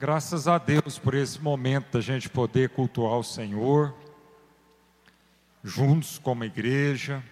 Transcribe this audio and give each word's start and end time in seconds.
Graças 0.00 0.48
a 0.48 0.56
Deus 0.56 0.98
por 0.98 1.12
esse 1.12 1.38
momento 1.38 1.92
da 1.92 2.00
gente 2.00 2.26
poder 2.26 2.70
cultuar 2.70 3.18
o 3.18 3.22
Senhor, 3.22 3.94
juntos 5.62 6.16
como 6.16 6.42
igreja. 6.42 7.22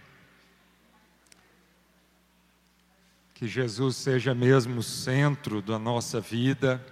Que 3.32 3.48
Jesus 3.48 3.96
seja 3.96 4.34
mesmo 4.34 4.80
o 4.80 4.82
centro 4.82 5.62
da 5.62 5.78
nossa 5.78 6.20
vida, 6.20 6.84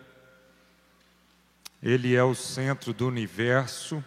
Ele 1.83 2.15
é 2.17 2.25
o 2.25 2.35
centro 2.35 2.95
do 2.95 3.07
universo 3.07 4.03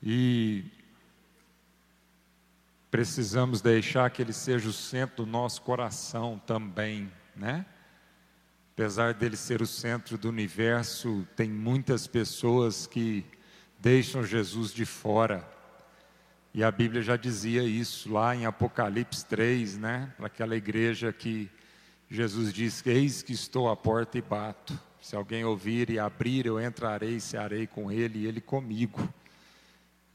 e 0.00 0.64
precisamos 2.88 3.60
deixar 3.60 4.08
que 4.10 4.22
Ele 4.22 4.32
seja 4.32 4.68
o 4.68 4.72
centro 4.72 5.24
do 5.24 5.26
nosso 5.26 5.60
coração 5.62 6.40
também, 6.46 7.12
né? 7.34 7.66
Apesar 8.78 9.12
dele 9.12 9.36
ser 9.36 9.60
o 9.60 9.66
centro 9.66 10.16
do 10.16 10.28
universo, 10.28 11.26
tem 11.34 11.50
muitas 11.50 12.06
pessoas 12.06 12.86
que 12.86 13.26
deixam 13.76 14.22
Jesus 14.22 14.72
de 14.72 14.86
fora. 14.86 15.44
E 16.54 16.62
a 16.62 16.70
Bíblia 16.70 17.02
já 17.02 17.16
dizia 17.16 17.64
isso 17.64 18.12
lá 18.12 18.36
em 18.36 18.46
Apocalipse 18.46 19.26
3, 19.26 19.78
né? 19.78 20.14
Para 20.16 20.28
aquela 20.28 20.54
igreja 20.54 21.12
que 21.12 21.50
Jesus 22.08 22.52
diz: 22.52 22.86
Eis 22.86 23.20
que 23.20 23.32
estou 23.32 23.68
à 23.68 23.74
porta 23.74 24.16
e 24.16 24.22
bato. 24.22 24.78
Se 25.00 25.16
alguém 25.16 25.44
ouvir 25.44 25.90
e 25.90 25.98
abrir, 25.98 26.46
eu 26.46 26.60
entrarei 26.60 27.16
e 27.16 27.20
cearei 27.20 27.66
com 27.66 27.90
ele 27.90 28.20
e 28.20 28.26
ele 28.28 28.40
comigo. 28.40 29.12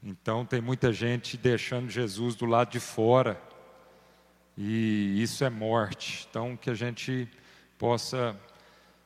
Então 0.02 0.46
tem 0.46 0.62
muita 0.62 0.90
gente 0.90 1.36
deixando 1.36 1.90
Jesus 1.90 2.34
do 2.34 2.46
lado 2.46 2.70
de 2.70 2.80
fora. 2.80 3.38
E 4.56 5.22
isso 5.22 5.44
é 5.44 5.50
morte. 5.50 6.26
Então 6.30 6.56
que 6.56 6.70
a 6.70 6.74
gente 6.74 7.28
possa 7.78 8.34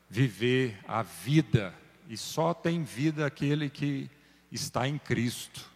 viver 0.08 0.78
a 0.86 1.02
vida, 1.02 1.74
e 2.08 2.16
só 2.16 2.54
tem 2.54 2.82
vida 2.82 3.26
aquele 3.26 3.68
que 3.68 4.10
está 4.50 4.88
em 4.88 4.98
Cristo. 4.98 5.68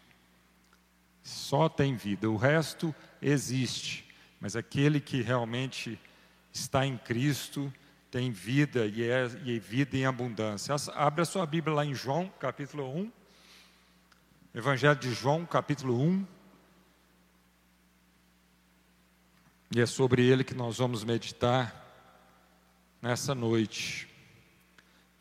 Só 1.23 1.69
tem 1.69 1.95
vida, 1.95 2.29
o 2.29 2.37
resto 2.37 2.95
existe, 3.21 4.09
mas 4.41 4.57
aquele 4.57 5.01
que 5.01 5.23
realmente 5.23 6.01
está 6.53 6.85
em 6.87 6.97
Cristo 6.97 7.73
tem 8.11 8.31
vida 8.31 8.87
e 8.87 9.03
é, 9.09 9.27
e 9.45 9.59
vida 9.59 9.97
em 9.97 10.05
abundância. 10.05 10.75
Abre 10.95 11.23
a 11.23 11.25
sua 11.25 11.47
Bíblia 11.47 11.77
lá 11.77 11.85
em 11.85 11.95
João, 11.95 12.29
capítulo 12.41 12.95
1. 12.95 13.13
Evangelho 14.55 14.99
de 14.99 15.15
João, 15.15 15.47
capítulo 15.47 15.99
1. 15.99 16.27
E 19.75 19.81
é 19.81 19.87
sobre 19.87 20.27
ele 20.27 20.45
que 20.45 20.55
nós 20.55 20.77
vamos 20.77 21.05
meditar 21.05 21.75
nessa 23.01 23.35
noite 23.35 24.12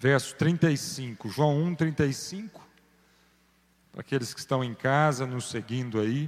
verso 0.02 0.34
35, 0.34 1.30
João 1.30 1.62
1, 1.62 1.76
35. 1.76 2.68
Para 3.92 4.02
aqueles 4.02 4.34
que 4.34 4.40
estão 4.40 4.64
em 4.64 4.74
casa, 4.74 5.28
nos 5.28 5.48
seguindo 5.48 6.00
aí. 6.00 6.28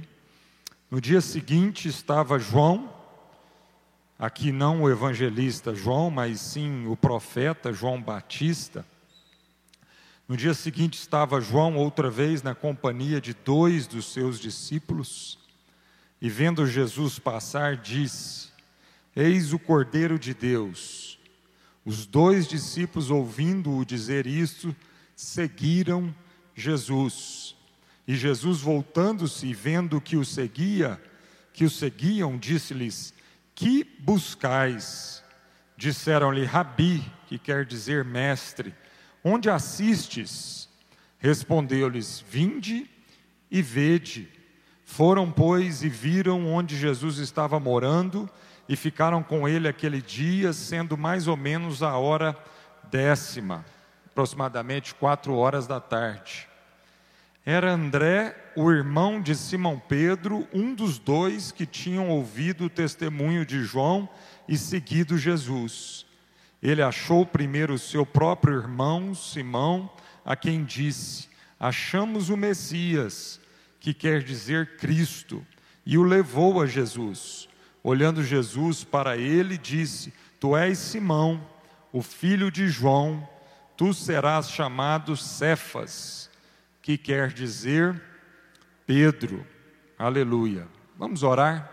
No 0.88 1.00
dia 1.00 1.20
seguinte 1.20 1.88
estava 1.88 2.38
João, 2.38 2.88
aqui 4.16 4.52
não 4.52 4.82
o 4.82 4.88
evangelista 4.88 5.74
João, 5.74 6.08
mas 6.08 6.40
sim 6.40 6.86
o 6.86 6.96
profeta 6.96 7.72
João 7.72 8.00
Batista. 8.00 8.86
No 10.28 10.36
dia 10.36 10.54
seguinte 10.54 10.96
estava 10.96 11.40
João 11.40 11.74
outra 11.74 12.08
vez 12.08 12.44
na 12.44 12.54
companhia 12.54 13.20
de 13.20 13.34
dois 13.34 13.88
dos 13.88 14.12
seus 14.12 14.38
discípulos, 14.38 15.36
e 16.22 16.30
vendo 16.30 16.64
Jesus 16.64 17.18
passar, 17.18 17.76
disse: 17.76 18.50
Eis 19.16 19.52
o 19.52 19.58
Cordeiro 19.58 20.16
de 20.16 20.32
Deus 20.32 21.13
os 21.84 22.06
dois 22.06 22.46
discípulos, 22.46 23.10
ouvindo-o 23.10 23.84
dizer 23.84 24.26
isto, 24.26 24.74
seguiram 25.14 26.14
Jesus. 26.54 27.54
E 28.06 28.14
Jesus, 28.16 28.60
voltando-se 28.60 29.46
e 29.46 29.54
vendo 29.54 30.00
que 30.00 30.16
o 30.16 30.24
seguia, 30.24 31.00
que 31.52 31.64
o 31.64 31.70
seguiam, 31.70 32.38
disse-lhes: 32.38 33.12
Que 33.54 33.84
buscais? 34.00 35.22
Disseram-lhe: 35.76 36.44
Rabi, 36.44 37.04
que 37.26 37.38
quer 37.38 37.64
dizer 37.64 38.04
mestre, 38.04 38.74
onde 39.22 39.50
assistes? 39.50 40.68
Respondeu-lhes: 41.18 42.24
Vinde 42.28 42.88
e 43.50 43.60
vede. 43.60 44.28
Foram, 44.84 45.30
pois, 45.30 45.82
e 45.82 45.88
viram 45.88 46.46
onde 46.46 46.76
Jesus 46.76 47.18
estava 47.18 47.58
morando 47.58 48.28
e 48.68 48.76
ficaram 48.76 49.22
com 49.22 49.48
ele 49.48 49.68
aquele 49.68 50.00
dia, 50.00 50.52
sendo 50.52 50.96
mais 50.96 51.28
ou 51.28 51.36
menos 51.36 51.82
a 51.82 51.96
hora 51.96 52.36
décima, 52.90 53.64
aproximadamente 54.06 54.94
quatro 54.94 55.34
horas 55.34 55.66
da 55.66 55.80
tarde. 55.80 56.48
Era 57.46 57.72
André, 57.72 58.34
o 58.56 58.70
irmão 58.72 59.20
de 59.20 59.34
Simão 59.34 59.78
Pedro, 59.78 60.48
um 60.52 60.74
dos 60.74 60.98
dois 60.98 61.52
que 61.52 61.66
tinham 61.66 62.08
ouvido 62.08 62.64
o 62.64 62.70
testemunho 62.70 63.44
de 63.44 63.62
João 63.62 64.08
e 64.48 64.56
seguido 64.56 65.18
Jesus. 65.18 66.06
Ele 66.62 66.80
achou 66.80 67.26
primeiro 67.26 67.74
o 67.74 67.78
seu 67.78 68.06
próprio 68.06 68.56
irmão, 68.56 69.14
Simão, 69.14 69.90
a 70.24 70.34
quem 70.34 70.64
disse: 70.64 71.28
Achamos 71.60 72.30
o 72.30 72.36
Messias, 72.36 73.38
que 73.78 73.92
quer 73.92 74.22
dizer 74.22 74.78
Cristo, 74.78 75.46
e 75.84 75.98
o 75.98 76.02
levou 76.02 76.62
a 76.62 76.66
Jesus. 76.66 77.46
Olhando 77.86 78.24
Jesus 78.24 78.82
para 78.82 79.18
ele, 79.18 79.58
disse: 79.58 80.10
Tu 80.40 80.56
és 80.56 80.78
Simão, 80.78 81.46
o 81.92 82.00
filho 82.00 82.50
de 82.50 82.66
João, 82.66 83.28
tu 83.76 83.92
serás 83.92 84.50
chamado 84.50 85.14
Cefas, 85.14 86.30
que 86.80 86.96
quer 86.96 87.30
dizer 87.30 88.02
Pedro. 88.86 89.46
Aleluia. 89.98 90.66
Vamos 90.96 91.22
orar? 91.22 91.70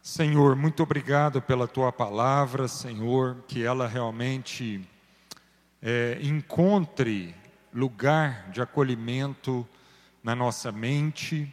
Senhor, 0.00 0.56
muito 0.56 0.82
obrigado 0.82 1.42
pela 1.42 1.68
tua 1.68 1.92
palavra, 1.92 2.66
Senhor, 2.66 3.44
que 3.46 3.62
ela 3.62 3.86
realmente 3.86 4.88
é, 5.82 6.18
encontre 6.22 7.34
lugar 7.70 8.48
de 8.50 8.62
acolhimento 8.62 9.68
na 10.24 10.34
nossa 10.34 10.72
mente 10.72 11.52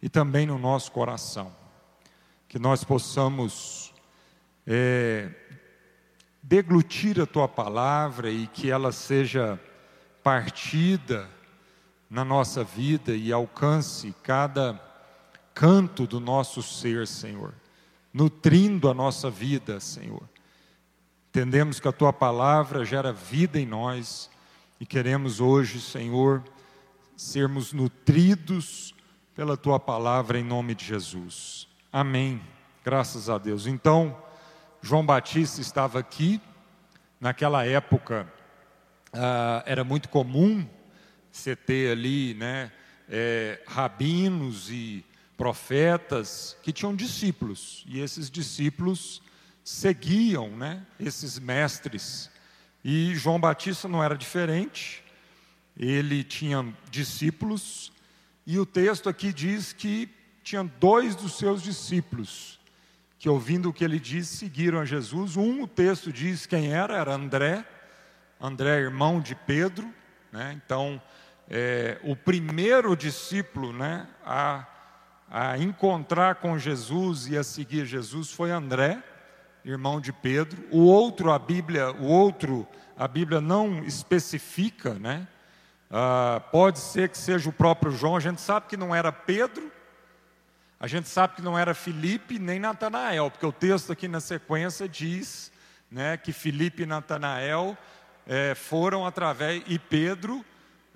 e 0.00 0.08
também 0.08 0.46
no 0.46 0.58
nosso 0.60 0.92
coração 0.92 1.63
que 2.54 2.58
nós 2.60 2.84
possamos 2.84 3.92
é, 4.64 5.28
deglutir 6.40 7.20
a 7.20 7.26
tua 7.26 7.48
palavra 7.48 8.30
e 8.30 8.46
que 8.46 8.70
ela 8.70 8.92
seja 8.92 9.58
partida 10.22 11.28
na 12.08 12.24
nossa 12.24 12.62
vida 12.62 13.12
e 13.12 13.32
alcance 13.32 14.14
cada 14.22 14.80
canto 15.52 16.06
do 16.06 16.20
nosso 16.20 16.62
ser, 16.62 17.08
Senhor, 17.08 17.52
nutrindo 18.12 18.88
a 18.88 18.94
nossa 18.94 19.28
vida, 19.28 19.80
Senhor. 19.80 20.22
Entendemos 21.30 21.80
que 21.80 21.88
a 21.88 21.92
tua 21.92 22.12
palavra 22.12 22.84
gera 22.84 23.12
vida 23.12 23.58
em 23.58 23.66
nós 23.66 24.30
e 24.78 24.86
queremos 24.86 25.40
hoje, 25.40 25.80
Senhor, 25.80 26.40
sermos 27.16 27.72
nutridos 27.72 28.94
pela 29.34 29.56
tua 29.56 29.80
palavra 29.80 30.38
em 30.38 30.44
nome 30.44 30.76
de 30.76 30.84
Jesus. 30.84 31.73
Amém. 31.96 32.42
Graças 32.84 33.30
a 33.30 33.38
Deus. 33.38 33.68
Então, 33.68 34.20
João 34.82 35.06
Batista 35.06 35.60
estava 35.60 36.00
aqui. 36.00 36.40
Naquela 37.20 37.64
época, 37.64 38.26
ah, 39.12 39.62
era 39.64 39.84
muito 39.84 40.08
comum 40.08 40.68
você 41.30 41.54
ter 41.54 41.92
ali, 41.92 42.34
né, 42.34 42.72
é, 43.08 43.62
rabinos 43.68 44.72
e 44.72 45.04
profetas 45.36 46.56
que 46.64 46.72
tinham 46.72 46.96
discípulos. 46.96 47.84
E 47.86 48.00
esses 48.00 48.28
discípulos 48.28 49.22
seguiam, 49.62 50.50
né, 50.50 50.84
esses 50.98 51.38
mestres. 51.38 52.28
E 52.84 53.14
João 53.14 53.38
Batista 53.38 53.86
não 53.86 54.02
era 54.02 54.18
diferente. 54.18 55.00
Ele 55.76 56.24
tinha 56.24 56.74
discípulos. 56.90 57.92
E 58.44 58.58
o 58.58 58.66
texto 58.66 59.08
aqui 59.08 59.32
diz 59.32 59.72
que 59.72 60.12
tinha 60.44 60.62
dois 60.62 61.16
dos 61.16 61.38
seus 61.38 61.62
discípulos 61.62 62.60
que, 63.18 63.28
ouvindo 63.28 63.70
o 63.70 63.72
que 63.72 63.82
ele 63.82 63.98
disse, 63.98 64.36
seguiram 64.36 64.78
a 64.78 64.84
Jesus. 64.84 65.36
Um, 65.36 65.62
o 65.62 65.66
texto 65.66 66.12
diz 66.12 66.44
quem 66.44 66.70
era, 66.70 66.98
era 66.98 67.14
André, 67.14 67.64
André, 68.38 68.78
irmão 68.78 69.20
de 69.20 69.34
Pedro. 69.34 69.90
Né? 70.30 70.60
Então, 70.62 71.00
é, 71.48 71.98
o 72.04 72.14
primeiro 72.14 72.94
discípulo 72.94 73.72
né, 73.72 74.06
a, 74.22 74.66
a 75.30 75.56
encontrar 75.56 76.34
com 76.34 76.58
Jesus 76.58 77.26
e 77.26 77.38
a 77.38 77.42
seguir 77.42 77.86
Jesus 77.86 78.30
foi 78.30 78.50
André, 78.50 79.02
irmão 79.64 79.98
de 79.98 80.12
Pedro. 80.12 80.62
O 80.70 80.80
outro, 80.80 81.32
a 81.32 81.38
Bíblia, 81.38 81.90
o 81.92 82.04
outro, 82.04 82.68
a 82.98 83.08
Bíblia 83.08 83.40
não 83.40 83.82
especifica, 83.82 84.92
né? 84.94 85.26
Ah, 85.90 86.42
pode 86.50 86.80
ser 86.80 87.08
que 87.08 87.16
seja 87.16 87.48
o 87.48 87.52
próprio 87.52 87.92
João. 87.92 88.16
A 88.16 88.20
gente 88.20 88.40
sabe 88.40 88.66
que 88.66 88.76
não 88.76 88.94
era 88.94 89.10
Pedro, 89.12 89.72
a 90.78 90.86
gente 90.86 91.08
sabe 91.08 91.36
que 91.36 91.42
não 91.42 91.58
era 91.58 91.74
Filipe 91.74 92.38
nem 92.38 92.58
Natanael, 92.58 93.30
porque 93.30 93.46
o 93.46 93.52
texto 93.52 93.92
aqui 93.92 94.08
na 94.08 94.20
sequência 94.20 94.88
diz 94.88 95.52
né, 95.90 96.16
que 96.16 96.32
Filipe 96.32 96.82
e 96.82 96.86
Natanael 96.86 97.76
é, 98.26 98.54
foram 98.54 99.06
através, 99.06 99.62
e 99.66 99.78
Pedro 99.78 100.44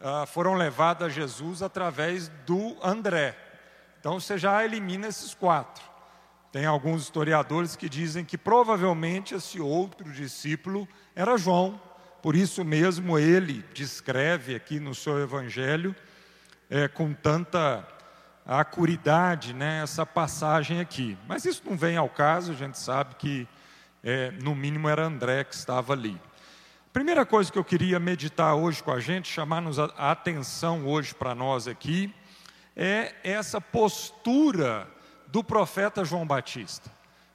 ah, 0.00 0.26
foram 0.26 0.54
levados 0.54 1.06
a 1.06 1.08
Jesus 1.08 1.62
através 1.62 2.28
do 2.46 2.76
André. 2.82 3.36
Então 3.98 4.20
você 4.20 4.38
já 4.38 4.64
elimina 4.64 5.08
esses 5.08 5.34
quatro. 5.34 5.82
Tem 6.52 6.64
alguns 6.64 7.02
historiadores 7.02 7.76
que 7.76 7.88
dizem 7.88 8.24
que 8.24 8.38
provavelmente 8.38 9.34
esse 9.34 9.60
outro 9.60 10.10
discípulo 10.10 10.88
era 11.14 11.36
João, 11.36 11.80
por 12.22 12.34
isso 12.34 12.64
mesmo 12.64 13.18
ele 13.18 13.64
descreve 13.74 14.54
aqui 14.54 14.80
no 14.80 14.94
seu 14.94 15.20
evangelho 15.20 15.94
é, 16.70 16.88
com 16.88 17.12
tanta 17.12 17.86
acuridade 18.48 19.52
né, 19.52 19.82
essa 19.82 20.06
passagem 20.06 20.80
aqui. 20.80 21.18
Mas 21.28 21.44
isso 21.44 21.62
não 21.66 21.76
vem 21.76 21.98
ao 21.98 22.08
caso, 22.08 22.52
a 22.52 22.54
gente 22.54 22.78
sabe 22.78 23.14
que 23.16 23.46
é, 24.02 24.30
no 24.42 24.54
mínimo 24.54 24.88
era 24.88 25.04
André 25.04 25.44
que 25.44 25.54
estava 25.54 25.92
ali. 25.92 26.18
Primeira 26.90 27.26
coisa 27.26 27.52
que 27.52 27.58
eu 27.58 27.64
queria 27.64 28.00
meditar 28.00 28.54
hoje 28.54 28.82
com 28.82 28.90
a 28.90 28.98
gente, 28.98 29.30
chamar-nos 29.30 29.78
a 29.78 30.10
atenção 30.10 30.86
hoje 30.86 31.14
para 31.14 31.34
nós 31.34 31.68
aqui, 31.68 32.12
é 32.74 33.14
essa 33.22 33.60
postura 33.60 34.88
do 35.26 35.44
profeta 35.44 36.04
João 36.04 36.26
Batista. 36.26 36.90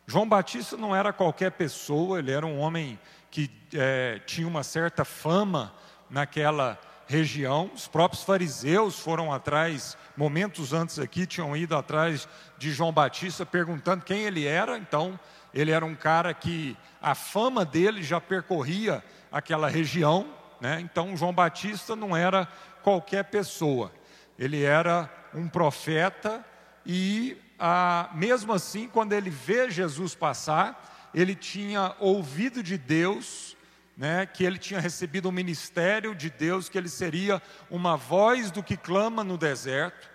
João 0.08 0.28
Batista 0.28 0.76
não 0.76 0.96
era 0.96 1.14
qualquer 1.14 1.52
pessoa, 1.52 2.20
ele 2.20 2.32
era 2.32 2.46
um 2.46 2.58
homem 2.60 3.00
que 3.30 3.50
é, 3.74 4.20
tinha 4.26 4.48
uma 4.48 4.64
certa 4.64 5.06
fama 5.06 5.74
naquela 6.10 6.80
região. 7.08 7.70
Os 7.74 7.88
próprios 7.88 8.24
fariseus 8.24 9.00
foram 9.00 9.32
atrás, 9.32 9.98
momentos 10.16 10.74
antes 10.74 11.00
aqui, 11.00 11.26
tinham 11.26 11.56
ido 11.56 11.76
atrás 11.76 12.28
de 12.58 12.72
João 12.72 12.92
Batista 12.92 13.46
perguntando 13.46 14.06
quem 14.06 14.24
ele 14.24 14.46
era. 14.46 14.78
Então, 14.78 15.20
ele 15.54 15.72
era 15.72 15.86
um 15.86 15.96
cara 15.96 16.34
que 16.34 16.78
a 17.02 17.16
fama 17.16 17.66
dele 17.66 18.02
já 18.02 18.20
percorria 18.20 19.04
aquela 19.32 19.70
região. 19.70 20.28
Né? 20.60 20.80
Então, 20.82 21.16
João 21.16 21.34
Batista 21.34 21.96
não 21.96 22.16
era 22.16 22.48
qualquer 22.82 23.24
pessoa, 23.26 23.92
ele 24.38 24.64
era 24.64 25.10
um 25.34 25.48
profeta 25.48 26.44
e 26.86 27.38
ah, 27.58 28.10
mesmo 28.14 28.52
assim, 28.52 28.90
quando 28.90 29.14
ele 29.14 29.30
vê 29.30 29.70
Jesus 29.70 30.14
passar, 30.16 31.10
ele 31.14 31.34
tinha 31.34 31.96
ouvido 32.00 32.62
de 32.62 32.78
Deus, 32.78 33.56
né, 33.96 34.26
que 34.26 34.44
ele 34.44 34.58
tinha 34.58 34.80
recebido 34.80 35.26
o 35.26 35.30
um 35.30 35.32
ministério 35.32 36.16
de 36.16 36.30
Deus, 36.30 36.68
que 36.68 36.78
ele 36.78 36.90
seria 36.90 37.42
uma 37.70 37.96
voz 37.96 38.52
do 38.52 38.64
que 38.64 38.76
clama 38.76 39.24
no 39.24 39.38
deserto. 39.38 40.10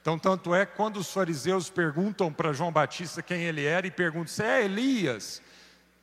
Então, 0.00 0.18
tanto 0.18 0.54
é 0.54 0.66
quando 0.66 0.98
os 0.98 1.12
fariseus 1.12 1.70
perguntam 1.70 2.32
para 2.32 2.52
João 2.52 2.72
Batista 2.72 3.22
quem 3.22 3.42
ele 3.44 3.64
era, 3.64 3.86
e 3.86 3.90
perguntam: 3.90 4.28
Você 4.28 4.42
é 4.42 4.64
Elias? 4.64 5.40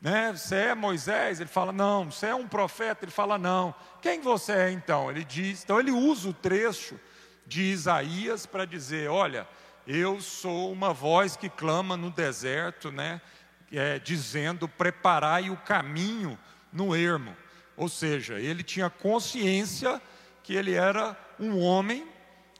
Né? 0.02 0.32
Você 0.32 0.56
é 0.56 0.76
Moisés? 0.76 1.40
Ele 1.40 1.50
fala: 1.50 1.72
Não. 1.72 2.10
Você 2.10 2.28
é 2.28 2.36
um 2.36 2.48
profeta? 2.48 3.04
Ele 3.04 3.12
fala: 3.12 3.38
Não. 3.38 3.76
Quem 4.02 4.22
você 4.22 4.54
é 4.54 4.72
então? 4.72 5.12
Ele 5.12 5.24
diz. 5.24 5.64
Então, 5.64 5.80
ele 5.80 5.92
usa 5.92 6.30
o 6.30 6.34
trecho 6.34 6.98
de 7.46 7.64
Isaías 7.64 8.46
para 8.46 8.64
dizer: 8.64 9.10
Olha 9.10 9.46
eu 9.92 10.22
sou 10.22 10.72
uma 10.72 10.94
voz 10.94 11.36
que 11.36 11.50
clama 11.50 11.98
no 11.98 12.12
deserto, 12.12 12.92
né? 12.92 13.20
É, 13.72 13.98
dizendo: 13.98 14.70
preparai 14.70 15.50
o 15.50 15.58
caminho 15.58 16.38
no 16.72 16.96
ermo. 16.96 17.36
Ou 17.76 17.88
seja, 17.88 18.40
ele 18.40 18.64
tinha 18.64 18.90
consciência 18.90 20.02
que 20.44 20.54
ele 20.54 20.74
era 20.74 21.18
um 21.40 21.60
homem, 21.60 22.06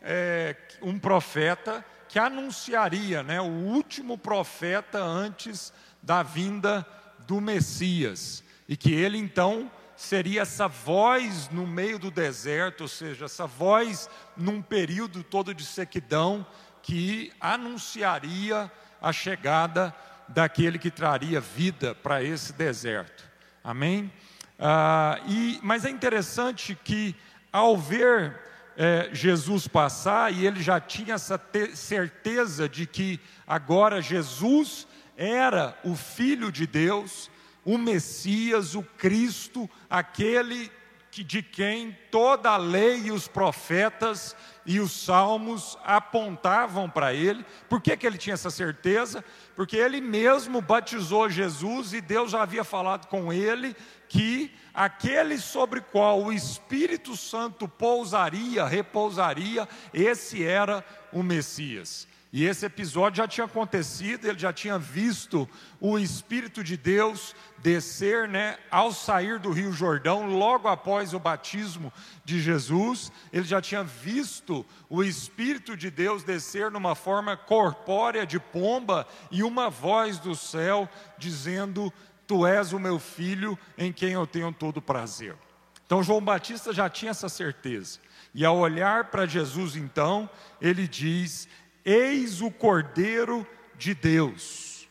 é, 0.02 0.56
um 0.82 0.98
profeta 0.98 1.84
que 2.08 2.18
anunciaria, 2.18 3.22
né, 3.22 3.40
o 3.40 3.46
último 3.46 4.18
profeta 4.18 5.00
antes 5.00 5.72
da 6.02 6.24
vinda 6.24 6.86
do 7.28 7.40
Messias, 7.40 8.44
e 8.68 8.76
que 8.76 8.94
ele 8.94 9.18
então 9.18 9.72
seria 9.96 10.42
essa 10.42 10.68
voz 10.68 11.50
no 11.50 11.68
meio 11.68 12.00
do 12.00 12.10
deserto, 12.10 12.82
ou 12.82 12.88
seja, 12.88 13.26
essa 13.26 13.46
voz 13.46 14.10
num 14.36 14.62
período 14.62 15.24
todo 15.24 15.54
de 15.54 15.66
sequidão, 15.66 16.48
que 16.82 17.32
anunciaria 17.40 18.72
a 19.02 19.12
chegada 19.12 19.94
daquele 20.28 20.80
que 20.80 20.90
traria 20.90 21.42
vida 21.42 21.94
para 21.94 22.24
esse 22.24 22.54
deserto. 22.54 23.29
Amém? 23.70 24.12
Ah, 24.58 25.20
e, 25.28 25.60
mas 25.62 25.86
é 25.86 25.92
interessante 25.92 26.76
que, 26.84 27.16
ao 27.54 27.78
ver 27.78 28.36
é, 28.76 29.12
Jesus 29.14 29.68
passar, 29.68 30.34
e 30.34 30.44
ele 30.44 30.60
já 30.60 30.82
tinha 30.82 31.14
essa 31.14 31.40
certeza 31.76 32.68
de 32.68 32.88
que 32.88 33.20
agora 33.46 34.02
Jesus 34.02 34.88
era 35.16 35.78
o 35.84 35.96
Filho 35.96 36.52
de 36.52 36.66
Deus, 36.66 37.30
o 37.64 37.78
Messias, 37.78 38.74
o 38.74 38.82
Cristo, 38.82 39.70
aquele 39.88 40.68
que, 40.68 40.72
de 41.12 41.42
quem 41.42 41.98
toda 42.12 42.52
a 42.52 42.58
lei 42.58 43.04
e 43.06 43.12
os 43.12 43.28
profetas 43.28 44.36
e 44.66 44.80
os 44.80 44.92
salmos 44.92 45.78
apontavam 45.84 46.90
para 46.90 47.14
ele. 47.14 47.44
Por 47.68 47.82
que, 47.82 47.98
que 47.98 48.06
ele 48.06 48.18
tinha 48.18 48.36
essa 48.36 48.52
certeza? 48.52 49.26
Porque 49.56 49.76
ele 49.76 50.00
mesmo 50.00 50.62
batizou 50.62 51.30
Jesus 51.30 51.94
e 51.94 52.02
Deus 52.02 52.32
já 52.32 52.44
havia 52.44 52.64
falado 52.64 53.08
com 53.08 53.34
ele 53.34 53.76
que 54.08 54.54
aquele 54.74 55.40
sobre 55.40 55.82
qual 55.82 56.22
o 56.24 56.32
Espírito 56.32 57.16
Santo 57.16 57.68
pousaria, 57.68 58.66
repousaria, 58.66 59.68
esse 59.94 60.44
era 60.44 60.86
o 61.12 61.24
Messias. 61.24 62.08
E 62.32 62.46
esse 62.46 62.64
episódio 62.64 63.18
já 63.18 63.28
tinha 63.28 63.46
acontecido, 63.46 64.28
ele 64.28 64.38
já 64.38 64.54
tinha 64.54 64.78
visto 64.78 65.50
o 65.82 65.98
Espírito 65.98 66.64
de 66.64 66.78
Deus 66.78 67.36
descer, 67.58 68.28
né, 68.28 68.58
ao 68.70 68.92
sair 68.92 69.40
do 69.40 69.52
Rio 69.52 69.72
Jordão, 69.72 70.28
logo 70.28 70.68
após 70.68 71.16
o 71.16 71.20
batismo 71.20 71.92
de 72.24 72.40
Jesus, 72.40 73.12
ele 73.34 73.46
já 73.46 73.60
tinha 73.60 73.84
visto 73.84 74.64
o 74.88 75.04
Espírito 75.04 75.76
de 75.76 75.90
Deus 75.90 76.24
descer 76.24 76.70
numa 76.70 76.94
forma 76.94 77.36
corpórea 77.36 78.28
de 78.28 78.40
pomba 78.40 79.08
e 79.32 79.42
uma 79.42 79.68
voz 79.68 80.20
do 80.20 80.36
céu 80.36 80.88
dizendo: 81.18 81.92
Tu 82.28 82.46
és 82.46 82.74
o 82.74 82.80
meu 82.80 83.00
filho 83.00 83.58
em 83.76 83.92
quem 83.92 84.12
eu 84.12 84.28
tenho 84.28 84.54
todo 84.54 84.80
prazer. 84.80 85.36
Então 85.84 86.04
João 86.04 86.22
Batista 86.22 86.72
já 86.72 86.88
tinha 86.88 87.10
essa 87.10 87.28
certeza. 87.28 87.98
E 88.36 88.46
ao 88.46 88.58
olhar 88.58 89.06
para 89.06 89.26
Jesus, 89.26 89.76
então, 89.76 90.30
ele 90.62 90.88
diz: 90.88 91.48
Eis 91.92 92.40
o 92.40 92.52
Cordeiro 92.52 93.48
de 93.76 93.96
Deus. 93.96 94.88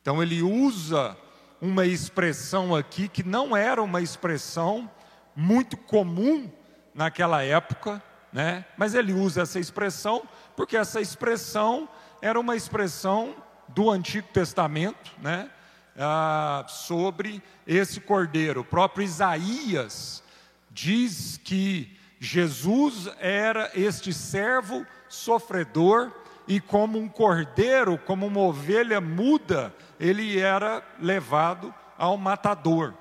Então 0.00 0.22
ele 0.22 0.40
usa 0.40 1.16
uma 1.60 1.84
expressão 1.84 2.76
aqui 2.76 3.08
que 3.08 3.24
não 3.24 3.56
era 3.56 3.82
uma 3.82 4.00
expressão 4.00 4.88
muito 5.34 5.76
comum 5.76 6.48
naquela 6.94 7.42
época, 7.42 8.00
né? 8.32 8.66
Mas 8.76 8.94
ele 8.94 9.12
usa 9.12 9.42
essa 9.42 9.58
expressão 9.58 10.22
porque 10.54 10.76
essa 10.76 11.00
expressão 11.00 11.88
era 12.22 12.38
uma 12.38 12.54
expressão 12.54 13.34
do 13.66 13.90
Antigo 13.90 14.28
Testamento, 14.32 15.10
né? 15.20 15.50
Ah, 15.98 16.66
sobre 16.68 17.42
esse 17.66 18.00
cordeiro. 18.00 18.60
O 18.60 18.64
próprio 18.64 19.04
Isaías 19.04 20.22
diz 20.70 21.36
que 21.42 21.98
Jesus 22.20 23.08
era 23.18 23.72
este 23.74 24.12
servo 24.12 24.86
sofredor 25.08 26.12
e 26.46 26.60
como 26.60 26.98
um 26.98 27.08
cordeiro, 27.08 27.98
como 27.98 28.26
uma 28.26 28.40
ovelha 28.40 29.00
muda, 29.00 29.74
ele 30.00 30.38
era 30.38 30.82
levado 30.98 31.74
ao 31.96 32.16
matador. 32.16 32.94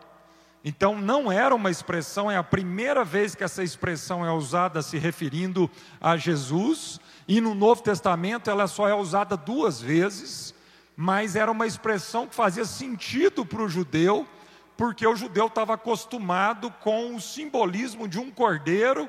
Então 0.63 0.99
não 0.99 1.31
era 1.31 1.55
uma 1.55 1.71
expressão, 1.71 2.29
é 2.29 2.35
a 2.35 2.43
primeira 2.43 3.05
vez 3.05 3.35
que 3.35 3.43
essa 3.43 3.63
expressão 3.63 4.25
é 4.25 4.31
usada 4.31 4.81
se 4.81 4.97
referindo 4.97 5.71
a 6.01 6.17
Jesus, 6.17 6.99
e 7.25 7.39
no 7.39 7.55
Novo 7.55 7.81
Testamento 7.81 8.49
ela 8.49 8.67
só 8.67 8.87
é 8.89 8.93
usada 8.93 9.37
duas 9.37 9.79
vezes, 9.79 10.53
mas 10.95 11.37
era 11.37 11.49
uma 11.49 11.65
expressão 11.67 12.27
que 12.27 12.35
fazia 12.35 12.65
sentido 12.65 13.45
para 13.45 13.61
o 13.61 13.69
judeu, 13.69 14.27
porque 14.75 15.07
o 15.07 15.15
judeu 15.15 15.47
estava 15.47 15.75
acostumado 15.75 16.69
com 16.81 17.15
o 17.15 17.21
simbolismo 17.21 18.05
de 18.07 18.19
um 18.19 18.29
cordeiro 18.29 19.07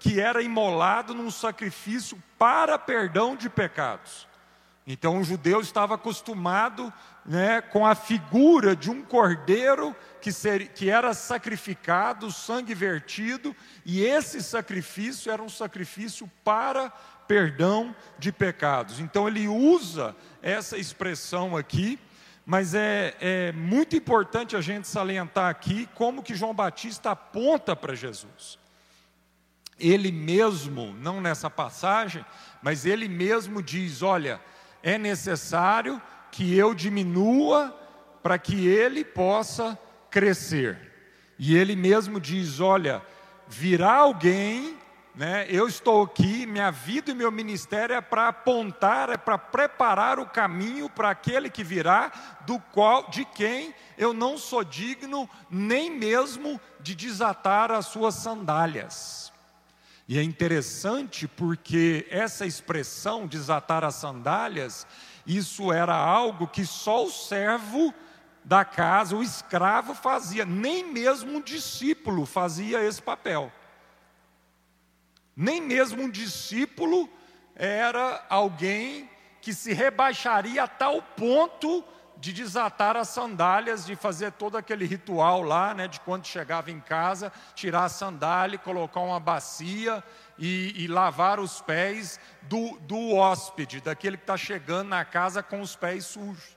que 0.00 0.18
era 0.18 0.42
imolado 0.42 1.14
num 1.14 1.30
sacrifício 1.30 2.20
para 2.38 2.78
perdão 2.78 3.36
de 3.36 3.50
pecados. 3.50 4.26
Então 4.86 5.20
o 5.20 5.24
judeu 5.24 5.60
estava 5.60 5.94
acostumado 5.94 6.90
né, 7.24 7.60
com 7.60 7.86
a 7.86 7.94
figura 7.94 8.74
de 8.74 8.90
um 8.90 9.02
cordeiro 9.02 9.94
que, 10.22 10.32
ser, 10.32 10.68
que 10.68 10.88
era 10.88 11.12
sacrificado, 11.12 12.32
sangue 12.32 12.74
vertido, 12.74 13.54
e 13.84 14.02
esse 14.02 14.42
sacrifício 14.42 15.30
era 15.30 15.42
um 15.42 15.50
sacrifício 15.50 16.28
para 16.42 16.90
perdão 17.28 17.94
de 18.18 18.32
pecados. 18.32 19.00
Então 19.00 19.28
ele 19.28 19.46
usa 19.46 20.16
essa 20.40 20.78
expressão 20.78 21.58
aqui, 21.58 21.98
mas 22.46 22.74
é, 22.74 23.14
é 23.20 23.52
muito 23.52 23.94
importante 23.94 24.56
a 24.56 24.62
gente 24.62 24.88
salientar 24.88 25.50
aqui 25.50 25.86
como 25.94 26.22
que 26.22 26.34
João 26.34 26.54
Batista 26.54 27.10
aponta 27.10 27.76
para 27.76 27.94
Jesus 27.94 28.59
ele 29.80 30.12
mesmo, 30.12 30.94
não 31.00 31.20
nessa 31.20 31.48
passagem, 31.50 32.24
mas 32.62 32.84
ele 32.84 33.08
mesmo 33.08 33.62
diz: 33.62 34.02
olha, 34.02 34.40
é 34.82 34.98
necessário 34.98 36.00
que 36.30 36.56
eu 36.56 36.74
diminua 36.74 37.76
para 38.22 38.38
que 38.38 38.66
ele 38.66 39.04
possa 39.04 39.78
crescer. 40.10 40.90
E 41.38 41.56
ele 41.56 41.74
mesmo 41.74 42.20
diz: 42.20 42.60
Olha, 42.60 43.02
virá 43.48 43.94
alguém, 43.94 44.76
né? 45.14 45.46
Eu 45.48 45.66
estou 45.66 46.02
aqui, 46.02 46.46
minha 46.46 46.70
vida 46.70 47.10
e 47.10 47.14
meu 47.14 47.32
ministério 47.32 47.96
é 47.96 48.00
para 48.00 48.28
apontar, 48.28 49.10
é 49.10 49.16
para 49.16 49.38
preparar 49.38 50.18
o 50.18 50.26
caminho 50.26 50.88
para 50.90 51.10
aquele 51.10 51.48
que 51.48 51.64
virá, 51.64 52.12
do 52.46 52.58
qual, 52.58 53.08
de 53.08 53.24
quem 53.24 53.74
eu 53.96 54.12
não 54.12 54.36
sou 54.36 54.62
digno 54.62 55.28
nem 55.50 55.90
mesmo 55.90 56.60
de 56.78 56.94
desatar 56.94 57.70
as 57.70 57.86
suas 57.86 58.14
sandálias. 58.16 59.29
E 60.10 60.18
é 60.18 60.24
interessante 60.24 61.28
porque 61.28 62.04
essa 62.10 62.44
expressão 62.44 63.28
desatar 63.28 63.84
as 63.84 63.94
sandálias, 63.94 64.84
isso 65.24 65.72
era 65.72 65.94
algo 65.94 66.48
que 66.48 66.66
só 66.66 67.04
o 67.04 67.10
servo 67.12 67.94
da 68.44 68.64
casa, 68.64 69.14
o 69.14 69.22
escravo 69.22 69.94
fazia, 69.94 70.44
nem 70.44 70.84
mesmo 70.84 71.36
um 71.36 71.40
discípulo 71.40 72.26
fazia 72.26 72.82
esse 72.82 73.00
papel. 73.00 73.52
Nem 75.36 75.60
mesmo 75.60 76.02
um 76.02 76.10
discípulo 76.10 77.08
era 77.54 78.26
alguém 78.28 79.08
que 79.40 79.54
se 79.54 79.72
rebaixaria 79.72 80.64
a 80.64 80.66
tal 80.66 81.00
ponto 81.00 81.84
de 82.20 82.34
desatar 82.34 82.96
as 82.96 83.08
sandálias, 83.08 83.86
de 83.86 83.96
fazer 83.96 84.32
todo 84.32 84.56
aquele 84.56 84.84
ritual 84.84 85.40
lá, 85.42 85.72
né, 85.72 85.88
de 85.88 85.98
quando 86.00 86.26
chegava 86.26 86.70
em 86.70 86.78
casa, 86.78 87.32
tirar 87.54 87.84
a 87.84 87.88
sandália, 87.88 88.58
colocar 88.58 89.00
uma 89.00 89.18
bacia 89.18 90.04
e, 90.38 90.84
e 90.84 90.86
lavar 90.86 91.40
os 91.40 91.62
pés 91.62 92.20
do, 92.42 92.78
do 92.80 93.14
hóspede, 93.14 93.80
daquele 93.80 94.18
que 94.18 94.22
está 94.24 94.36
chegando 94.36 94.88
na 94.88 95.04
casa 95.04 95.42
com 95.42 95.62
os 95.62 95.74
pés 95.74 96.04
sujos. 96.04 96.56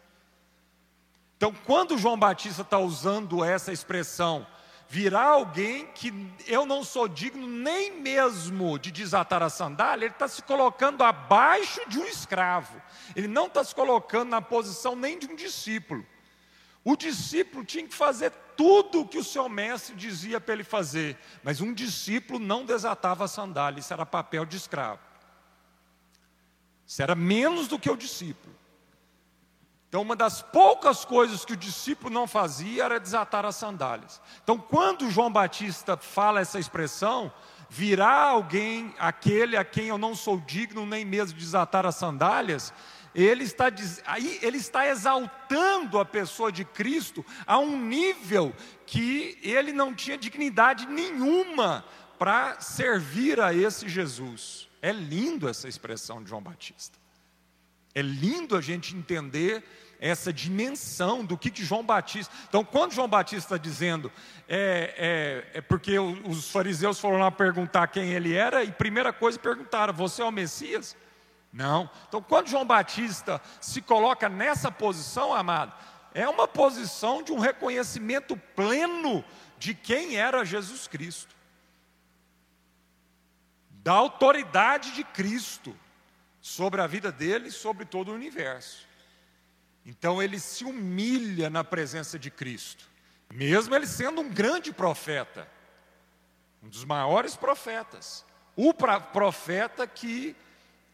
Então, 1.37 1.53
quando 1.65 1.97
João 1.97 2.17
Batista 2.19 2.61
está 2.61 2.77
usando 2.77 3.43
essa 3.43 3.71
expressão, 3.71 4.45
virá 4.89 5.23
alguém 5.23 5.87
que 5.87 6.13
eu 6.45 6.65
não 6.65 6.83
sou 6.83 7.07
digno 7.07 7.47
nem 7.47 7.99
mesmo 7.99 8.77
de 8.77 8.91
desatar 8.91 9.41
a 9.41 9.49
sandália, 9.49 10.05
ele 10.05 10.13
está 10.13 10.27
se 10.27 10.41
colocando 10.43 11.03
abaixo 11.03 11.81
de 11.87 11.99
um 11.99 12.05
escravo, 12.05 12.81
ele 13.15 13.27
não 13.27 13.47
está 13.47 13.63
se 13.63 13.73
colocando 13.73 14.29
na 14.29 14.41
posição 14.41 14.95
nem 14.95 15.17
de 15.17 15.27
um 15.27 15.35
discípulo. 15.35 16.05
O 16.83 16.95
discípulo 16.97 17.63
tinha 17.63 17.87
que 17.87 17.95
fazer 17.95 18.31
tudo 18.57 19.01
o 19.01 19.07
que 19.07 19.17
o 19.17 19.23
seu 19.23 19.47
mestre 19.47 19.95
dizia 19.95 20.39
para 20.39 20.53
ele 20.53 20.63
fazer, 20.63 21.17
mas 21.41 21.61
um 21.61 21.73
discípulo 21.73 22.39
não 22.39 22.65
desatava 22.65 23.25
a 23.25 23.27
sandália, 23.27 23.79
isso 23.79 23.93
era 23.93 24.05
papel 24.05 24.45
de 24.45 24.57
escravo. 24.57 24.99
Isso 26.85 27.01
era 27.01 27.15
menos 27.15 27.67
do 27.67 27.79
que 27.79 27.89
o 27.89 27.95
discípulo. 27.95 28.53
Então, 29.93 30.01
uma 30.01 30.15
das 30.15 30.41
poucas 30.41 31.05
coisas 31.05 31.45
que 31.45 31.53
o 31.53 31.55
discípulo 31.55 32.11
não 32.11 32.25
fazia 32.25 32.85
era 32.85 32.99
desatar 32.99 33.45
as 33.45 33.57
sandálias. 33.57 34.19
Então, 34.43 34.57
quando 34.57 35.07
João 35.11 35.31
Batista 35.31 35.95
fala 35.95 36.41
essa 36.41 36.57
expressão, 36.57 37.31
virá 37.69 38.23
alguém, 38.23 38.95
aquele 38.97 39.55
a 39.55 39.63
quem 39.63 39.89
eu 39.89 39.99
não 39.99 40.15
sou 40.15 40.39
digno 40.39 40.83
nem 40.83 41.05
mesmo 41.05 41.37
de 41.37 41.45
desatar 41.45 41.85
as 41.85 41.93
sandálias, 41.93 42.73
ele 43.13 43.43
está, 43.43 43.65
aí 44.07 44.39
ele 44.41 44.57
está 44.57 44.87
exaltando 44.87 45.99
a 45.99 46.05
pessoa 46.05 46.51
de 46.51 46.65
Cristo 46.65 47.23
a 47.45 47.59
um 47.59 47.79
nível 47.79 48.51
que 48.87 49.37
ele 49.43 49.71
não 49.71 49.93
tinha 49.93 50.17
dignidade 50.17 50.87
nenhuma 50.87 51.85
para 52.17 52.59
servir 52.59 53.39
a 53.39 53.53
esse 53.53 53.87
Jesus. 53.87 54.67
É 54.81 54.91
lindo 54.91 55.47
essa 55.47 55.67
expressão 55.67 56.23
de 56.23 56.31
João 56.31 56.41
Batista. 56.41 56.97
É 57.93 58.01
lindo 58.01 58.57
a 58.57 58.61
gente 58.61 58.95
entender 58.95 59.63
essa 60.03 60.33
dimensão 60.33 61.23
do 61.23 61.37
que, 61.37 61.49
que 61.49 61.63
João 61.63 61.81
Batista. 61.81 62.33
Então, 62.49 62.63
quando 62.65 62.91
João 62.91 63.07
Batista 63.07 63.55
está 63.55 63.57
dizendo, 63.57 64.11
é, 64.49 65.45
é, 65.53 65.57
é, 65.59 65.61
porque 65.61 65.97
os 65.97 66.51
fariseus 66.51 66.99
foram 66.99 67.19
lá 67.19 67.31
perguntar 67.31 67.87
quem 67.87 68.11
ele 68.11 68.33
era, 68.35 68.65
e 68.65 68.71
primeira 68.71 69.13
coisa 69.13 69.39
perguntaram: 69.39 69.93
Você 69.93 70.21
é 70.21 70.25
o 70.25 70.31
Messias? 70.31 70.97
Não. 71.53 71.89
Então, 72.09 72.21
quando 72.21 72.49
João 72.49 72.65
Batista 72.65 73.41
se 73.61 73.81
coloca 73.81 74.27
nessa 74.27 74.69
posição, 74.69 75.33
amado, 75.33 75.71
é 76.13 76.27
uma 76.27 76.49
posição 76.49 77.23
de 77.23 77.31
um 77.31 77.39
reconhecimento 77.39 78.35
pleno 78.35 79.23
de 79.57 79.73
quem 79.73 80.17
era 80.17 80.43
Jesus 80.43 80.85
Cristo, 80.85 81.33
da 83.69 83.93
autoridade 83.93 84.91
de 84.91 85.05
Cristo 85.05 85.73
sobre 86.41 86.81
a 86.81 86.87
vida 86.87 87.09
dele 87.09 87.47
e 87.47 87.51
sobre 87.51 87.85
todo 87.85 88.11
o 88.11 88.15
universo. 88.15 88.91
Então 89.85 90.21
ele 90.21 90.39
se 90.39 90.63
humilha 90.63 91.49
na 91.49 91.63
presença 91.63 92.17
de 92.17 92.31
Cristo, 92.31 92.89
mesmo 93.33 93.75
ele 93.75 93.87
sendo 93.87 94.21
um 94.21 94.29
grande 94.29 94.71
profeta, 94.71 95.47
um 96.61 96.69
dos 96.69 96.85
maiores 96.85 97.35
profetas, 97.35 98.25
o 98.55 98.73
profeta 98.73 99.85
que 99.85 100.35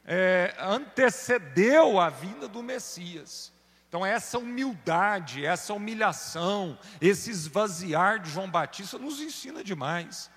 é, 0.05 0.55
antecedeu 0.59 1.99
a 1.99 2.09
vinda 2.09 2.47
do 2.47 2.63
Messias. 2.63 3.51
Então, 3.87 4.05
essa 4.05 4.37
humildade, 4.37 5.43
essa 5.43 5.73
humilhação, 5.73 6.77
esse 7.01 7.31
esvaziar 7.31 8.19
de 8.19 8.29
João 8.29 8.49
Batista 8.49 8.99
nos 8.99 9.19
ensina 9.19 9.63
demais. 9.63 10.29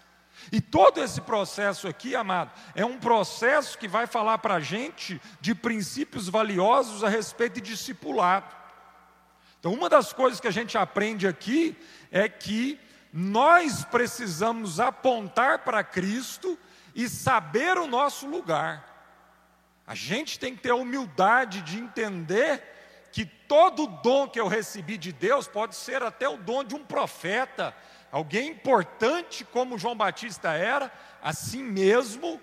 E 0.50 0.60
todo 0.60 1.00
esse 1.00 1.20
processo 1.20 1.86
aqui, 1.86 2.16
amado, 2.16 2.50
é 2.74 2.84
um 2.84 2.98
processo 2.98 3.78
que 3.78 3.86
vai 3.86 4.06
falar 4.06 4.38
para 4.38 4.54
a 4.54 4.60
gente 4.60 5.20
de 5.40 5.54
princípios 5.54 6.28
valiosos 6.28 7.04
a 7.04 7.08
respeito 7.08 7.60
de 7.60 7.72
discipulado. 7.72 8.54
Então, 9.60 9.72
uma 9.72 9.88
das 9.88 10.12
coisas 10.12 10.40
que 10.40 10.48
a 10.48 10.52
gente 10.52 10.76
aprende 10.76 11.28
aqui 11.28 11.76
é 12.10 12.28
que 12.28 12.80
nós 13.12 13.84
precisamos 13.84 14.80
apontar 14.80 15.60
para 15.60 15.84
Cristo 15.84 16.58
e 16.94 17.08
saber 17.08 17.78
o 17.78 17.86
nosso 17.86 18.26
lugar. 18.26 18.90
A 19.86 19.94
gente 19.94 20.38
tem 20.38 20.56
que 20.56 20.62
ter 20.62 20.70
a 20.70 20.76
humildade 20.76 21.60
de 21.62 21.78
entender 21.78 22.62
que 23.12 23.26
todo 23.26 23.86
dom 23.86 24.26
que 24.26 24.40
eu 24.40 24.48
recebi 24.48 24.96
de 24.96 25.12
Deus 25.12 25.46
pode 25.46 25.76
ser 25.76 26.02
até 26.02 26.28
o 26.28 26.38
dom 26.38 26.64
de 26.64 26.74
um 26.74 26.82
profeta, 26.82 27.74
alguém 28.12 28.50
importante 28.50 29.42
como 29.42 29.78
João 29.78 29.96
Batista 29.96 30.52
era, 30.52 30.92
assim 31.22 31.64
mesmo 31.64 32.38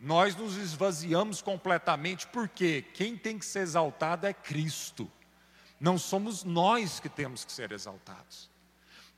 nós 0.00 0.36
nos 0.36 0.56
esvaziamos 0.56 1.40
completamente, 1.40 2.26
porque 2.26 2.82
quem 2.92 3.16
tem 3.16 3.38
que 3.38 3.46
ser 3.46 3.60
exaltado 3.60 4.26
é 4.26 4.34
Cristo, 4.34 5.10
não 5.80 5.96
somos 5.96 6.44
nós 6.44 7.00
que 7.00 7.08
temos 7.08 7.44
que 7.44 7.52
ser 7.52 7.72
exaltados. 7.72 8.50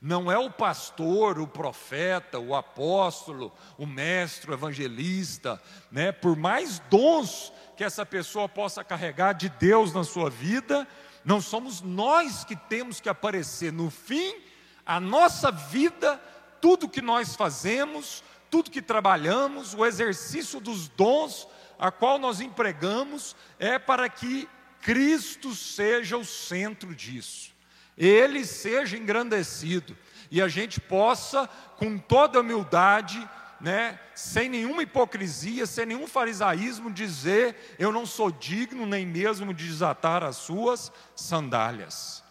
Não 0.01 0.31
é 0.31 0.37
o 0.37 0.49
pastor, 0.49 1.39
o 1.39 1.47
profeta, 1.47 2.39
o 2.39 2.55
apóstolo, 2.55 3.51
o 3.77 3.85
mestre, 3.85 4.49
o 4.49 4.53
evangelista, 4.53 5.61
né? 5.91 6.13
Por 6.13 6.37
mais 6.37 6.79
dons 6.89 7.51
que 7.75 7.83
essa 7.83 8.05
pessoa 8.05 8.47
possa 8.47 8.81
carregar 8.81 9.33
de 9.33 9.49
Deus 9.49 9.93
na 9.93 10.05
sua 10.05 10.29
vida, 10.29 10.87
não 11.25 11.41
somos 11.41 11.81
nós 11.81 12.45
que 12.45 12.55
temos 12.55 13.01
que 13.01 13.09
aparecer 13.09 13.73
no 13.73 13.89
fim 13.89 14.48
a 14.89 14.99
nossa 14.99 15.51
vida, 15.51 16.19
tudo 16.59 16.89
que 16.89 16.99
nós 16.99 17.35
fazemos, 17.35 18.23
tudo 18.49 18.71
que 18.71 18.81
trabalhamos, 18.81 19.75
o 19.75 19.85
exercício 19.85 20.59
dos 20.59 20.87
dons 20.89 21.47
a 21.77 21.91
qual 21.91 22.17
nós 22.17 22.41
empregamos, 22.41 23.35
é 23.59 23.77
para 23.77 24.09
que 24.09 24.49
Cristo 24.81 25.53
seja 25.53 26.17
o 26.17 26.25
centro 26.25 26.95
disso, 26.95 27.51
Ele 27.95 28.43
seja 28.43 28.97
engrandecido 28.97 29.95
e 30.31 30.41
a 30.41 30.47
gente 30.47 30.81
possa, 30.81 31.47
com 31.77 31.99
toda 31.99 32.39
humildade, 32.39 33.29
né, 33.61 33.99
sem 34.15 34.49
nenhuma 34.49 34.81
hipocrisia, 34.81 35.67
sem 35.67 35.85
nenhum 35.85 36.07
farisaísmo, 36.07 36.91
dizer: 36.91 37.75
Eu 37.77 37.91
não 37.91 38.07
sou 38.07 38.31
digno 38.31 38.87
nem 38.87 39.05
mesmo 39.05 39.53
de 39.53 39.67
desatar 39.67 40.23
as 40.23 40.37
suas 40.37 40.91
sandálias. 41.15 42.27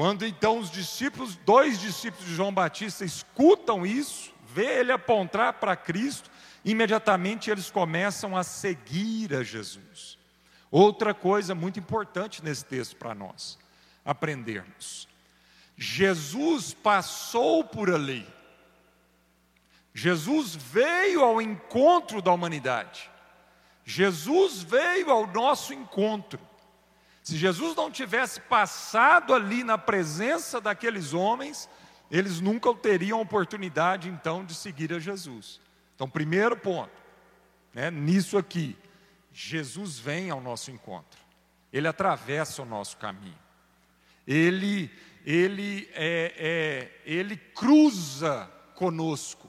Quando 0.00 0.24
então 0.24 0.58
os 0.58 0.70
discípulos, 0.70 1.36
dois 1.36 1.78
discípulos 1.78 2.26
de 2.26 2.34
João 2.34 2.50
Batista, 2.50 3.04
escutam 3.04 3.84
isso, 3.84 4.32
vê 4.46 4.78
ele 4.80 4.92
apontar 4.92 5.52
para 5.52 5.76
Cristo, 5.76 6.30
imediatamente 6.64 7.50
eles 7.50 7.70
começam 7.70 8.34
a 8.34 8.42
seguir 8.42 9.34
a 9.34 9.42
Jesus. 9.42 10.16
Outra 10.70 11.12
coisa 11.12 11.54
muito 11.54 11.78
importante 11.78 12.42
nesse 12.42 12.64
texto 12.64 12.96
para 12.96 13.14
nós 13.14 13.58
aprendermos: 14.02 15.06
Jesus 15.76 16.72
passou 16.72 17.62
por 17.62 17.92
ali, 17.92 18.26
Jesus 19.92 20.54
veio 20.54 21.22
ao 21.22 21.42
encontro 21.42 22.22
da 22.22 22.32
humanidade, 22.32 23.10
Jesus 23.84 24.62
veio 24.62 25.10
ao 25.10 25.26
nosso 25.26 25.74
encontro. 25.74 26.40
Se 27.22 27.36
Jesus 27.36 27.76
não 27.76 27.90
tivesse 27.90 28.40
passado 28.40 29.34
ali 29.34 29.62
na 29.62 29.76
presença 29.76 30.60
daqueles 30.60 31.12
homens, 31.12 31.68
eles 32.10 32.40
nunca 32.40 32.74
teriam 32.74 33.20
oportunidade 33.20 34.08
então 34.08 34.44
de 34.44 34.54
seguir 34.54 34.92
a 34.92 34.98
Jesus. 34.98 35.60
Então, 35.94 36.08
primeiro 36.08 36.56
ponto, 36.56 36.90
né, 37.72 37.90
nisso 37.90 38.36
aqui, 38.36 38.76
Jesus 39.32 39.98
vem 39.98 40.30
ao 40.30 40.40
nosso 40.40 40.70
encontro, 40.70 41.20
ele 41.72 41.86
atravessa 41.86 42.62
o 42.62 42.64
nosso 42.64 42.96
caminho, 42.96 43.38
ele, 44.26 44.90
ele, 45.24 45.88
é, 45.92 46.34
é, 46.36 47.00
ele 47.04 47.36
cruza 47.36 48.50
conosco, 48.74 49.48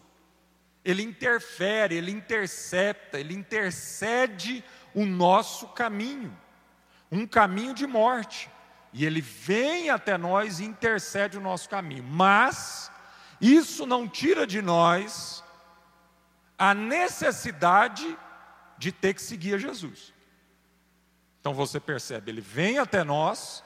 ele 0.84 1.02
interfere, 1.02 1.96
ele 1.96 2.12
intercepta, 2.12 3.20
ele 3.20 3.34
intercede 3.34 4.64
o 4.94 5.06
nosso 5.06 5.68
caminho, 5.70 6.38
um 7.12 7.28
caminho 7.28 7.74
de 7.74 7.86
morte. 7.86 8.50
E 8.94 9.06
ele 9.06 9.22
vem 9.22 9.90
até 9.90 10.18
nós 10.18 10.60
e 10.60 10.66
intercede 10.66 11.38
o 11.38 11.42
nosso 11.42 11.70
caminho. 11.70 12.04
Mas 12.04 12.92
isso 13.40 13.86
não 13.86 14.08
tira 14.08 14.46
de 14.48 14.62
nós 14.62 15.44
a 16.58 16.74
necessidade 16.74 18.18
de 18.78 18.92
ter 18.92 19.14
que 19.14 19.22
seguir 19.22 19.56
a 19.56 19.58
Jesus. 19.58 20.14
Então 21.40 21.54
você 21.54 21.80
percebe, 21.80 22.32
ele 22.32 22.42
vem 22.42 22.78
até 22.78 23.04
nós, 23.04 23.64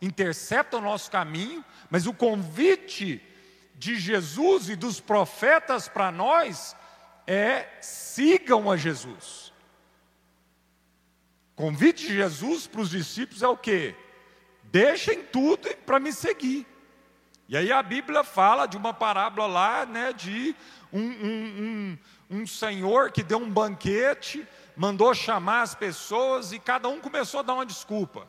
intercepta 0.00 0.76
o 0.76 0.80
nosso 0.80 1.10
caminho, 1.10 1.64
mas 1.88 2.06
o 2.06 2.12
convite 2.12 3.22
de 3.76 3.96
Jesus 3.96 4.68
e 4.68 4.76
dos 4.76 5.00
profetas 5.00 5.88
para 5.88 6.10
nós 6.10 6.76
é 7.26 7.68
sigam 7.80 8.70
a 8.70 8.76
Jesus. 8.76 9.41
Convite 11.62 12.08
de 12.08 12.16
Jesus 12.16 12.66
para 12.66 12.80
os 12.80 12.90
discípulos 12.90 13.40
é 13.40 13.46
o 13.46 13.56
quê? 13.56 13.94
Deixem 14.64 15.22
tudo 15.22 15.72
para 15.86 16.00
me 16.00 16.12
seguir. 16.12 16.66
E 17.48 17.56
aí 17.56 17.70
a 17.70 17.80
Bíblia 17.80 18.24
fala 18.24 18.66
de 18.66 18.76
uma 18.76 18.92
parábola 18.92 19.46
lá, 19.46 19.86
né, 19.86 20.12
de 20.12 20.56
um, 20.92 21.00
um, 21.00 21.98
um, 22.30 22.38
um 22.38 22.46
senhor 22.48 23.12
que 23.12 23.22
deu 23.22 23.38
um 23.38 23.48
banquete, 23.48 24.44
mandou 24.74 25.14
chamar 25.14 25.62
as 25.62 25.72
pessoas 25.72 26.52
e 26.52 26.58
cada 26.58 26.88
um 26.88 26.98
começou 26.98 27.38
a 27.38 27.44
dar 27.44 27.54
uma 27.54 27.64
desculpa. 27.64 28.26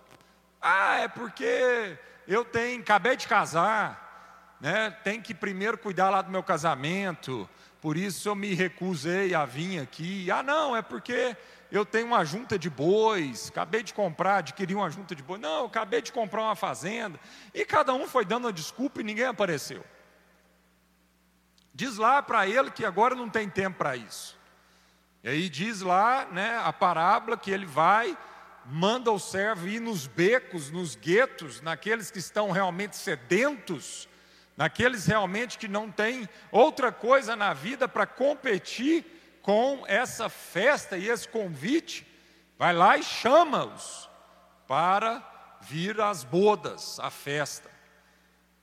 Ah, 0.62 1.00
é 1.00 1.08
porque 1.08 1.98
eu 2.28 2.46
tenho, 2.46 2.82
acabei 2.82 3.18
de 3.18 3.28
casar, 3.28 4.60
né, 4.62 4.92
tem 5.04 5.20
que 5.20 5.34
primeiro 5.34 5.80
cuidar 5.80 6.12
lá 6.12 6.22
do 6.22 6.30
meu 6.30 6.44
casamento, 6.44 7.50
por 7.82 7.98
isso 7.98 8.30
eu 8.30 8.36
me 8.36 8.54
recusei 8.54 9.34
a 9.34 9.44
vir 9.44 9.80
aqui. 9.80 10.30
Ah, 10.30 10.44
não, 10.44 10.74
é 10.74 10.84
porque 10.84 11.36
eu 11.74 11.84
tenho 11.84 12.06
uma 12.06 12.24
junta 12.24 12.60
de 12.60 12.70
bois, 12.70 13.50
acabei 13.50 13.82
de 13.82 13.96
comprar, 13.96 14.38
adquiri 14.38 14.76
uma 14.76 14.92
junta 14.92 15.16
de 15.16 15.24
bois. 15.24 15.42
Não, 15.42 15.66
acabei 15.66 16.04
de 16.04 16.12
comprar 16.12 16.44
uma 16.44 16.56
fazenda. 16.56 17.20
E 17.52 17.66
cada 17.66 17.96
um 17.96 18.08
foi 18.08 18.24
dando 18.24 18.46
uma 18.46 18.54
desculpa 18.54 19.02
e 19.02 19.04
ninguém 19.04 19.26
apareceu. 19.26 19.84
Diz 21.74 21.98
lá 21.98 22.22
para 22.22 22.48
ele 22.48 22.70
que 22.70 22.86
agora 22.86 23.16
não 23.16 23.28
tem 23.28 23.50
tempo 23.50 23.80
para 23.80 23.98
isso. 23.98 24.38
E 25.24 25.30
aí 25.30 25.50
diz 25.50 25.82
lá, 25.82 26.28
né, 26.32 26.62
a 26.64 26.72
parábola 26.72 27.36
que 27.36 27.50
ele 27.50 27.66
vai, 27.66 28.16
manda 28.68 29.12
o 29.12 29.18
servo 29.18 29.68
ir 29.68 29.80
nos 29.80 30.06
becos, 30.06 30.70
nos 30.70 30.96
guetos, 30.96 31.60
naqueles 31.60 32.12
que 32.12 32.20
estão 32.20 32.52
realmente 32.52 32.96
sedentos, 32.96 34.08
naqueles 34.56 35.08
realmente 35.08 35.58
que 35.58 35.68
não 35.68 35.90
têm 35.90 36.30
outra 36.52 36.92
coisa 36.92 37.36
na 37.36 37.52
vida 37.52 37.88
para 37.88 38.06
competir 38.06 39.13
com 39.44 39.84
essa 39.86 40.30
festa 40.30 40.98
e 40.98 41.08
esse 41.08 41.28
convite, 41.28 42.08
vai 42.58 42.74
lá 42.74 42.98
e 42.98 43.04
chama-os 43.04 44.10
para 44.68 45.22
vir 45.62 46.02
às 46.02 46.24
bodas, 46.24 47.00
à 47.00 47.12
festa. 47.12 47.70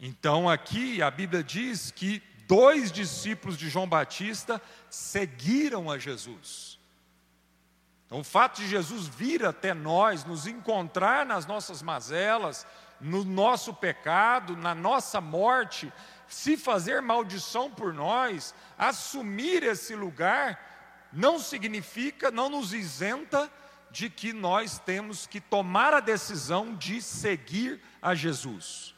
Então 0.01 0.49
aqui 0.49 1.03
a 1.03 1.11
Bíblia 1.11 1.45
diz 1.45 1.91
que 1.91 2.23
dois 2.49 2.91
discípulos 2.91 3.57
de 3.57 3.69
João 3.69 3.87
Batista 3.87 4.61
seguiram 4.89 5.91
a 5.91 5.99
Jesus. 5.99 6.81
Então, 8.07 8.21
o 8.21 8.25
fato 8.25 8.57
de 8.57 8.67
Jesus 8.67 9.07
vir 9.07 9.45
até 9.45 9.73
nós, 9.73 10.25
nos 10.25 10.49
encontrar 10.49 11.25
nas 11.25 11.47
nossas 11.47 11.81
mazelas, 11.81 12.67
no 13.01 13.25
nosso 13.25 13.73
pecado, 13.73 14.57
na 14.57 14.75
nossa 14.75 15.21
morte, 15.21 15.93
se 16.27 16.57
fazer 16.57 17.01
maldição 17.01 17.71
por 17.71 17.95
nós, 17.95 18.53
assumir 18.77 19.63
esse 19.63 19.95
lugar, 19.95 20.70
não 21.13 21.39
significa, 21.39 22.31
não 22.31 22.49
nos 22.49 22.73
isenta 22.73 23.51
de 23.91 24.09
que 24.09 24.33
nós 24.33 24.79
temos 24.79 25.27
que 25.27 25.41
tomar 25.41 25.93
a 25.93 26.01
decisão 26.01 26.75
de 26.75 27.03
seguir 27.03 27.81
a 28.01 28.15
Jesus. 28.15 28.95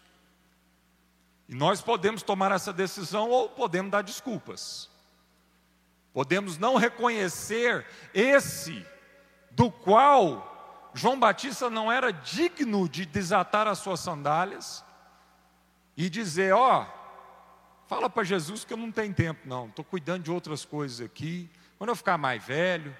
E 1.49 1.55
nós 1.55 1.81
podemos 1.81 2.23
tomar 2.23 2.53
essa 2.53 2.73
decisão 2.73 3.31
ou 3.31 3.49
podemos 3.49 3.91
dar 3.91 4.03
desculpas. 4.03 4.91
Podemos 6.13 6.59
não 6.59 6.77
reconhecer 6.77 7.87
esse 8.13 8.87
do 9.51 9.71
qual 9.71 10.91
João 10.95 11.19
Batista 11.19 11.71
não 11.71 11.91
era 11.91 12.11
digno 12.11 12.89
de 12.89 13.07
desatar 13.07 13.67
as 13.67 13.79
suas 13.79 14.01
sandálias 14.01 14.85
e 15.97 16.11
dizer: 16.11 16.53
Ó, 16.53 16.83
oh, 16.83 17.89
fala 17.89 18.11
para 18.11 18.25
Jesus 18.25 18.63
que 18.65 18.75
eu 18.75 18.77
não 18.77 18.93
tenho 18.93 19.15
tempo, 19.15 19.41
não, 19.47 19.69
estou 19.69 19.85
cuidando 19.85 20.25
de 20.25 20.31
outras 20.31 20.67
coisas 20.67 21.05
aqui 21.05 21.51
quando 21.83 21.89
eu 21.89 21.97
ficar 21.97 22.17
mais 22.17 22.41
velho, 22.45 22.97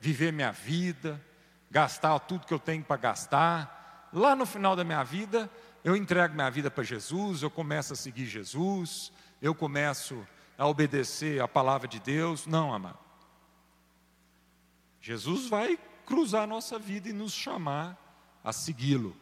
viver 0.00 0.32
minha 0.32 0.50
vida, 0.50 1.24
gastar 1.70 2.18
tudo 2.18 2.44
que 2.44 2.52
eu 2.52 2.58
tenho 2.58 2.82
para 2.82 2.96
gastar, 2.96 4.10
lá 4.12 4.34
no 4.34 4.44
final 4.44 4.74
da 4.74 4.82
minha 4.82 5.04
vida, 5.04 5.48
eu 5.84 5.94
entrego 5.94 6.34
minha 6.34 6.50
vida 6.50 6.68
para 6.68 6.82
Jesus, 6.82 7.44
eu 7.44 7.48
começo 7.48 7.92
a 7.92 7.96
seguir 7.96 8.26
Jesus, 8.26 9.12
eu 9.40 9.54
começo 9.54 10.26
a 10.58 10.66
obedecer 10.66 11.40
a 11.40 11.46
palavra 11.46 11.86
de 11.86 12.00
Deus. 12.00 12.44
Não, 12.44 12.74
amado. 12.74 12.98
Jesus 15.00 15.46
vai 15.46 15.78
cruzar 16.04 16.42
a 16.42 16.48
nossa 16.48 16.76
vida 16.76 17.08
e 17.08 17.12
nos 17.12 17.32
chamar 17.32 17.96
a 18.42 18.52
segui-lo. 18.52 19.16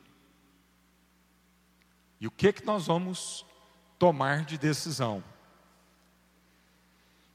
E 2.18 2.26
o 2.26 2.30
que 2.30 2.50
que 2.50 2.64
nós 2.64 2.86
vamos 2.86 3.44
tomar 3.98 4.46
de 4.46 4.56
decisão? 4.56 5.22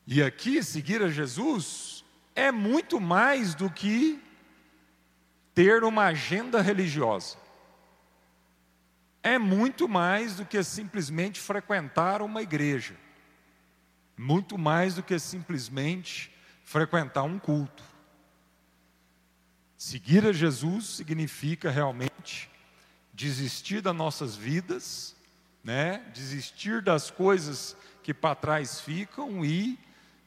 E 0.10 0.24
aqui, 0.24 0.64
seguir 0.64 1.04
a 1.04 1.10
Jesus 1.10 2.06
é 2.34 2.50
muito 2.50 2.98
mais 2.98 3.54
do 3.54 3.70
que 3.70 4.24
ter 5.54 5.84
uma 5.84 6.06
agenda 6.06 6.62
religiosa. 6.62 7.36
É 9.22 9.38
muito 9.38 9.86
mais 9.90 10.36
do 10.36 10.46
que 10.46 10.64
simplesmente 10.64 11.42
frequentar 11.42 12.22
uma 12.22 12.42
igreja. 12.42 12.96
Muito 14.16 14.58
mais 14.58 14.96
do 14.96 15.04
que 15.04 15.20
simplesmente 15.20 16.34
frequentar 16.64 17.24
um 17.24 17.38
culto. 17.38 17.84
Seguir 19.78 20.26
a 20.26 20.32
Jesus 20.32 20.86
significa 20.86 21.70
realmente 21.70 22.50
desistir 23.14 23.82
das 23.82 23.96
nossas 23.96 24.38
vidas, 24.38 25.18
né? 25.62 25.98
Desistir 26.14 26.82
das 26.82 27.12
coisas 27.12 27.76
que 28.02 28.14
para 28.14 28.36
trás 28.36 28.80
ficam 28.80 29.44
e 29.44 29.78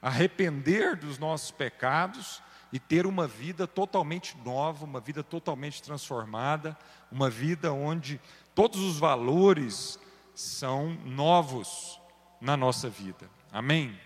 arrepender 0.00 0.96
dos 0.96 1.18
nossos 1.18 1.50
pecados 1.50 2.42
e 2.72 2.78
ter 2.78 3.06
uma 3.06 3.26
vida 3.26 3.66
totalmente 3.66 4.36
nova, 4.44 4.84
uma 4.84 5.00
vida 5.00 5.22
totalmente 5.22 5.82
transformada, 5.82 6.76
uma 7.10 7.28
vida 7.28 7.72
onde 7.72 8.20
todos 8.54 8.80
os 8.80 8.98
valores 8.98 9.98
são 10.34 10.90
novos 11.04 12.00
na 12.40 12.56
nossa 12.56 12.88
vida. 12.88 13.28
Amém? 13.52 13.98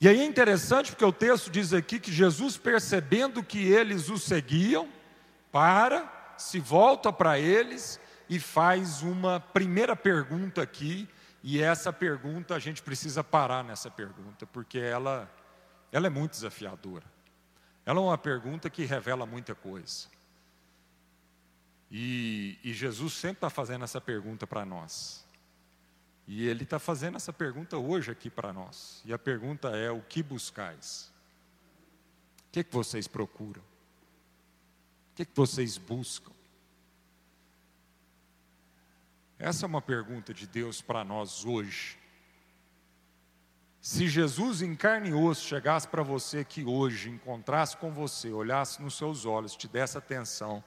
E 0.00 0.08
aí 0.08 0.20
é 0.20 0.24
interessante 0.24 0.92
porque 0.92 1.04
o 1.04 1.12
texto 1.12 1.50
diz 1.50 1.72
aqui 1.72 1.98
que 1.98 2.12
Jesus, 2.12 2.56
percebendo 2.56 3.42
que 3.42 3.58
eles 3.58 4.08
o 4.08 4.18
seguiam, 4.18 4.88
para, 5.52 6.34
se 6.38 6.58
volta 6.58 7.12
para 7.12 7.38
eles 7.38 8.00
e 8.28 8.38
faz 8.38 9.02
uma 9.02 9.40
primeira 9.40 9.96
pergunta 9.96 10.62
aqui, 10.62 11.08
e 11.42 11.60
essa 11.60 11.92
pergunta, 11.92 12.54
a 12.54 12.58
gente 12.58 12.82
precisa 12.82 13.24
parar 13.24 13.64
nessa 13.64 13.90
pergunta, 13.90 14.46
porque 14.46 14.78
ela, 14.78 15.30
ela 15.90 16.06
é 16.06 16.10
muito 16.10 16.32
desafiadora. 16.32 17.04
Ela 17.86 17.98
é 17.98 18.02
uma 18.02 18.18
pergunta 18.18 18.68
que 18.68 18.84
revela 18.84 19.24
muita 19.24 19.54
coisa. 19.54 20.08
E, 21.90 22.58
e 22.62 22.72
Jesus 22.72 23.14
sempre 23.14 23.38
está 23.38 23.50
fazendo 23.50 23.84
essa 23.84 24.00
pergunta 24.00 24.46
para 24.46 24.64
nós. 24.64 25.26
E 26.28 26.46
Ele 26.46 26.62
está 26.62 26.78
fazendo 26.78 27.16
essa 27.16 27.32
pergunta 27.32 27.76
hoje 27.76 28.12
aqui 28.12 28.30
para 28.30 28.52
nós. 28.52 29.02
E 29.04 29.12
a 29.12 29.18
pergunta 29.18 29.70
é: 29.70 29.90
o 29.90 30.00
que 30.02 30.22
buscais? 30.22 31.12
O 32.48 32.52
que, 32.52 32.60
é 32.60 32.64
que 32.64 32.72
vocês 32.72 33.08
procuram? 33.08 33.62
O 33.62 35.14
que, 35.16 35.22
é 35.22 35.24
que 35.24 35.34
vocês 35.34 35.78
buscam? 35.78 36.30
Essa 39.40 39.64
é 39.64 39.66
uma 39.66 39.80
pergunta 39.80 40.34
de 40.34 40.46
Deus 40.46 40.82
para 40.82 41.02
nós 41.02 41.46
hoje. 41.46 41.98
Se 43.80 44.06
Jesus 44.06 44.60
em 44.60 44.74
carne 44.74 45.08
e 45.08 45.14
osso 45.14 45.46
chegasse 45.46 45.88
para 45.88 46.02
você 46.02 46.40
aqui 46.40 46.62
hoje, 46.62 47.08
encontrasse 47.08 47.74
com 47.78 47.90
você, 47.90 48.30
olhasse 48.30 48.82
nos 48.82 48.98
seus 48.98 49.24
olhos, 49.24 49.56
te 49.56 49.66
desse 49.66 49.96
atenção 49.96 50.62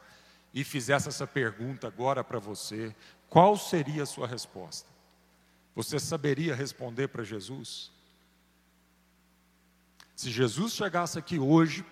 e 0.51 0.63
fizesse 0.63 1.07
essa 1.07 1.27
pergunta 1.27 1.85
agora 1.85 2.23
para 2.23 2.39
você, 2.39 2.95
qual 3.29 3.55
seria 3.55 4.01
a 4.01 4.07
sua 4.07 4.25
resposta? 4.25 4.89
Você 5.75 5.99
saberia 5.99 6.55
responder 6.55 7.09
para 7.09 7.23
Jesus? 7.23 7.91
Se 10.15 10.31
Jesus 10.31 10.73
chegasse 10.73 11.19
aqui 11.19 11.37
hoje, 11.37 11.85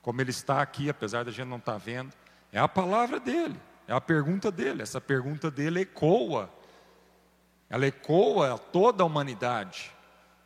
como 0.00 0.18
ele 0.22 0.30
está 0.30 0.62
aqui, 0.62 0.88
apesar 0.88 1.26
da 1.26 1.30
gente 1.30 1.48
não 1.48 1.58
estar 1.58 1.72
tá 1.72 1.78
vendo, 1.78 2.14
é 2.50 2.58
a 2.58 2.66
palavra 2.66 3.20
dele. 3.20 3.60
É 3.90 3.94
a 3.94 4.00
pergunta 4.00 4.50
dele. 4.50 4.82
Essa 4.82 5.00
pergunta 5.00 5.50
dele 5.50 5.80
ecoa 5.80 6.50
ela 7.70 7.86
ecoa 7.86 8.58
toda 8.58 9.04
a 9.04 9.06
humanidade, 9.06 9.92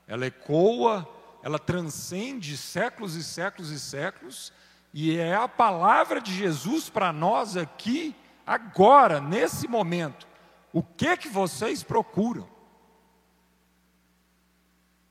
ela 0.07 0.27
ecoa, 0.27 1.09
ela 1.43 1.59
transcende 1.59 2.55
séculos 2.55 3.15
e 3.15 3.25
séculos 3.25 3.71
e 3.71 3.81
séculos, 3.81 4.53
e 4.93 5.17
é 5.17 5.35
a 5.35 5.49
palavra 5.49 6.21
de 6.21 6.33
Jesus 6.33 6.91
para 6.91 7.15
nós 7.15 7.57
aqui, 7.57 8.15
agora, 8.47 9.23
nesse 9.23 9.67
momento. 9.67 10.29
O 10.71 10.83
que 10.83 11.17
que 11.17 11.29
vocês 11.29 11.83
procuram? 11.83 12.45
O 12.45 12.51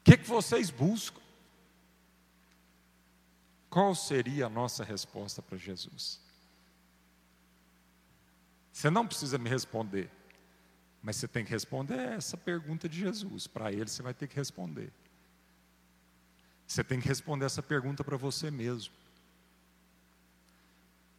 que 0.03 0.15
que 0.15 0.29
vocês 0.29 0.69
buscam? 0.69 1.19
Qual 3.71 3.95
seria 3.95 4.45
a 4.45 4.49
nossa 4.49 4.83
resposta 4.83 5.41
para 5.41 5.57
Jesus? 5.57 6.21
Você 8.73 8.89
não 8.89 9.05
precisa 9.05 9.37
me 9.37 9.47
responder, 9.47 10.09
mas 11.01 11.17
você 11.17 11.27
tem 11.27 11.45
que 11.45 11.51
responder 11.51 11.99
essa 11.99 12.35
pergunta 12.35 12.89
de 12.89 12.99
Jesus. 12.99 13.45
Para 13.45 13.71
ele 13.71 13.87
você 13.87 14.01
vai 14.01 14.15
ter 14.15 14.27
que 14.27 14.35
responder. 14.35 14.91
Você 16.65 16.83
tem 16.83 16.99
que 16.99 17.07
responder 17.07 17.45
essa 17.45 17.61
pergunta 17.61 18.03
para 18.03 18.17
você 18.17 18.49
mesmo. 18.49 18.91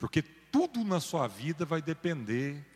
Porque 0.00 0.20
tudo 0.20 0.82
na 0.82 0.98
sua 0.98 1.28
vida 1.28 1.64
vai 1.64 1.80
depender 1.80 2.66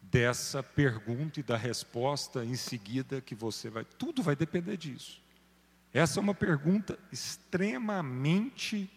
dessa 0.00 0.62
pergunta 0.62 1.38
e 1.38 1.42
da 1.42 1.58
resposta 1.58 2.42
em 2.42 2.56
seguida 2.56 3.20
que 3.20 3.34
você 3.34 3.68
vai. 3.68 3.84
Tudo 3.84 4.22
vai 4.22 4.34
depender 4.34 4.78
disso. 4.78 5.22
Essa 5.92 6.20
é 6.20 6.22
uma 6.22 6.34
pergunta 6.34 6.98
extremamente 7.12 8.90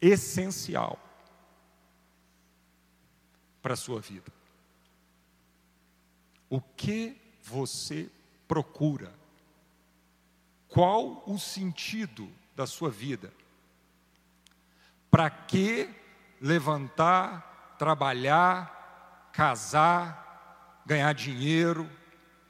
essencial 0.00 1.11
para 3.62 3.74
a 3.74 3.76
sua 3.76 4.00
vida. 4.00 4.30
O 6.50 6.60
que 6.60 7.16
você 7.42 8.10
procura? 8.48 9.12
Qual 10.68 11.22
o 11.26 11.38
sentido 11.38 12.30
da 12.56 12.66
sua 12.66 12.90
vida? 12.90 13.32
Para 15.10 15.30
que 15.30 15.88
levantar, 16.40 17.76
trabalhar, 17.78 19.30
casar, 19.32 20.82
ganhar 20.84 21.12
dinheiro, 21.14 21.88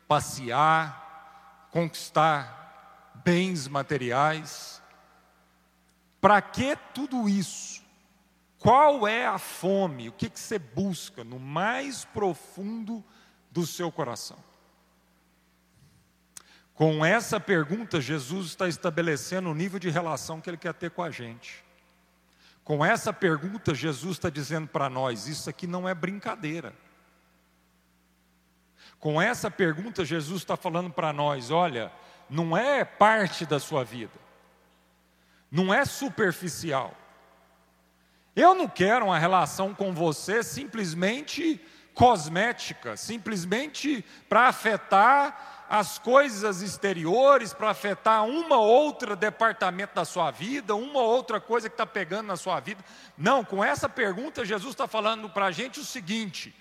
passear, 0.09 1.69
conquistar 1.71 3.13
bens 3.25 3.69
materiais. 3.69 4.83
Para 6.21 6.41
que 6.41 6.77
tudo 6.95 7.29
isso? 7.29 7.82
Qual 8.63 9.09
é 9.09 9.27
a 9.27 9.39
fome? 9.39 10.09
O 10.09 10.13
que, 10.13 10.31
que 10.31 10.39
você 10.39 10.57
busca 10.57 11.25
no 11.25 11.41
mais 11.41 12.05
profundo 12.05 13.03
do 13.51 13.67
seu 13.67 13.91
coração? 13.91 14.39
Com 16.73 17.05
essa 17.05 17.41
pergunta, 17.41 18.01
Jesus 18.01 18.47
está 18.47 18.69
estabelecendo 18.69 19.51
o 19.51 19.55
nível 19.55 19.81
de 19.81 19.91
relação 19.91 20.41
que 20.41 20.49
Ele 20.49 20.57
quer 20.57 20.75
ter 20.75 20.93
com 20.93 21.03
a 21.03 21.11
gente. 21.11 21.65
Com 22.63 22.85
essa 22.85 23.13
pergunta, 23.13 23.75
Jesus 23.75 24.17
está 24.17 24.31
dizendo 24.31 24.69
para 24.69 24.89
nós: 24.89 25.27
isso 25.27 25.51
aqui 25.51 25.67
não 25.67 25.89
é 25.89 25.93
brincadeira. 25.93 26.73
Com 29.01 29.21
essa 29.21 29.51
pergunta, 29.51 30.05
Jesus 30.05 30.43
está 30.43 30.57
falando 30.57 30.89
para 30.89 31.13
nós: 31.13 31.51
olha, 31.51 31.91
não 32.31 32.57
é 32.57 32.85
parte 32.85 33.45
da 33.45 33.59
sua 33.59 33.83
vida, 33.83 34.21
não 35.51 35.75
é 35.75 35.85
superficial. 35.85 36.97
Eu 38.35 38.55
não 38.55 38.67
quero 38.67 39.07
uma 39.07 39.19
relação 39.19 39.75
com 39.75 39.93
você 39.93 40.43
simplesmente 40.43 41.61
cosmética, 41.95 42.97
simplesmente 42.97 44.05
para 44.29 44.49
afetar 44.49 45.67
as 45.69 45.99
coisas 45.99 46.63
exteriores, 46.63 47.53
para 47.53 47.71
afetar 47.71 48.25
uma 48.25 48.59
outra 48.59 49.15
departamento 49.15 49.95
da 49.95 50.05
sua 50.05 50.31
vida, 50.31 50.75
uma 50.75 51.01
outra 51.01 51.41
coisa 51.41 51.69
que 51.69 51.75
está 51.75 51.87
pegando 51.87 52.27
na 52.27 52.37
sua 52.37 52.61
vida. 52.61 52.83
Não, 53.17 53.45
com 53.45 53.63
essa 53.63 53.89
pergunta, 53.89 54.45
Jesus 54.45 54.73
está 54.73 54.87
falando 54.87 55.29
para 55.29 55.47
a 55.47 55.51
gente 55.51 55.81
o 55.81 55.85
seguinte: 55.85 56.55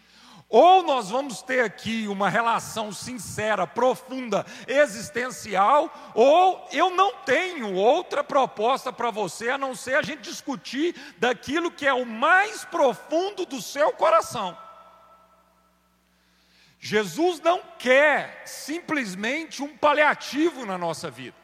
ou 0.51 0.83
nós 0.83 1.09
vamos 1.09 1.41
ter 1.41 1.63
aqui 1.63 2.09
uma 2.09 2.29
relação 2.29 2.91
sincera, 2.91 3.65
profunda, 3.65 4.45
existencial, 4.67 5.89
ou 6.13 6.67
eu 6.73 6.89
não 6.89 7.13
tenho 7.23 7.73
outra 7.73 8.21
proposta 8.21 8.91
para 8.91 9.09
você 9.09 9.49
a 9.49 9.57
não 9.57 9.73
ser 9.73 9.95
a 9.95 10.01
gente 10.01 10.21
discutir 10.21 10.93
daquilo 11.17 11.71
que 11.71 11.87
é 11.87 11.93
o 11.93 12.05
mais 12.05 12.65
profundo 12.65 13.45
do 13.45 13.61
seu 13.61 13.93
coração. 13.93 14.57
Jesus 16.77 17.39
não 17.39 17.61
quer 17.79 18.41
simplesmente 18.45 19.63
um 19.63 19.77
paliativo 19.77 20.65
na 20.65 20.77
nossa 20.77 21.09
vida. 21.09 21.40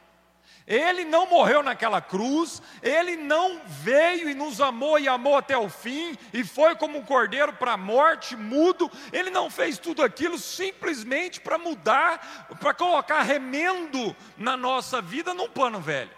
Ele 0.68 1.06
não 1.06 1.26
morreu 1.28 1.64
naquela 1.64 2.02
cruz, 2.02 2.62
ele 2.84 3.16
não 3.16 3.62
veio 3.66 4.30
e 4.30 4.34
nos 4.34 4.60
amou 4.60 5.00
e 5.00 5.08
amou 5.08 5.38
até 5.38 5.58
o 5.58 5.70
fim, 5.70 6.18
e 6.34 6.44
foi 6.44 6.76
como 6.76 6.98
um 6.98 7.06
cordeiro 7.06 7.54
para 7.54 7.72
a 7.72 7.78
morte, 7.78 8.36
mudo. 8.36 8.92
Ele 9.14 9.30
não 9.30 9.50
fez 9.50 9.78
tudo 9.78 10.04
aquilo 10.04 10.38
simplesmente 10.38 11.40
para 11.40 11.58
mudar, 11.58 12.48
para 12.60 12.74
colocar 12.74 13.22
remendo 13.22 14.14
na 14.38 14.58
nossa 14.58 15.02
vida 15.02 15.34
num 15.34 15.48
pano 15.48 15.80
velho, 15.80 16.12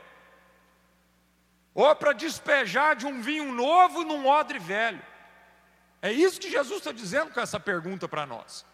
ou 1.76 1.96
para 1.96 2.12
despejar 2.12 2.96
de 2.96 3.06
um 3.06 3.22
vinho 3.22 3.54
novo 3.54 4.04
num 4.04 4.26
odre 4.26 4.58
velho. 4.58 5.02
É 6.02 6.12
isso 6.12 6.42
que 6.42 6.50
Jesus 6.50 6.80
está 6.80 6.92
dizendo 6.92 7.32
com 7.32 7.40
essa 7.40 7.60
pergunta 7.60 8.08
para 8.08 8.26
nós 8.26 8.66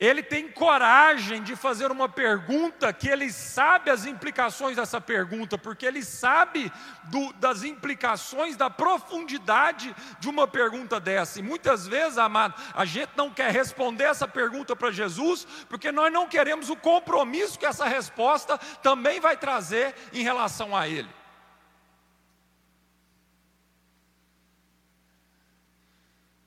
ele 0.00 0.22
tem 0.22 0.48
coragem 0.48 1.42
de 1.42 1.54
fazer 1.54 1.90
uma 1.90 2.08
pergunta 2.08 2.90
que 2.90 3.06
ele 3.06 3.30
sabe 3.30 3.90
as 3.90 4.06
implicações 4.06 4.76
dessa 4.76 4.98
pergunta, 4.98 5.58
porque 5.58 5.84
ele 5.84 6.02
sabe 6.02 6.72
do, 7.04 7.34
das 7.34 7.62
implicações, 7.64 8.56
da 8.56 8.70
profundidade 8.70 9.94
de 10.18 10.30
uma 10.30 10.48
pergunta 10.48 10.98
dessa. 10.98 11.38
E 11.38 11.42
muitas 11.42 11.86
vezes, 11.86 12.16
amado, 12.16 12.54
a 12.74 12.86
gente 12.86 13.10
não 13.14 13.28
quer 13.28 13.50
responder 13.50 14.04
essa 14.04 14.26
pergunta 14.26 14.74
para 14.74 14.90
Jesus, 14.90 15.46
porque 15.68 15.92
nós 15.92 16.10
não 16.10 16.26
queremos 16.26 16.70
o 16.70 16.76
compromisso 16.76 17.58
que 17.58 17.66
essa 17.66 17.84
resposta 17.84 18.56
também 18.82 19.20
vai 19.20 19.36
trazer 19.36 19.94
em 20.14 20.22
relação 20.22 20.74
a 20.74 20.88
Ele. 20.88 21.19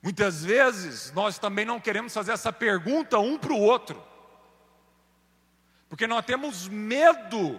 Muitas 0.04 0.44
vezes 0.44 1.14
nós 1.14 1.40
também 1.40 1.64
não 1.64 1.80
queremos 1.80 2.14
fazer 2.14 2.34
essa 2.34 2.52
pergunta 2.52 3.18
um 3.20 3.38
para 3.38 3.54
o 3.54 3.60
outro, 3.60 4.04
porque 5.88 6.06
nós 6.06 6.26
temos 6.26 6.68
medo 6.68 7.58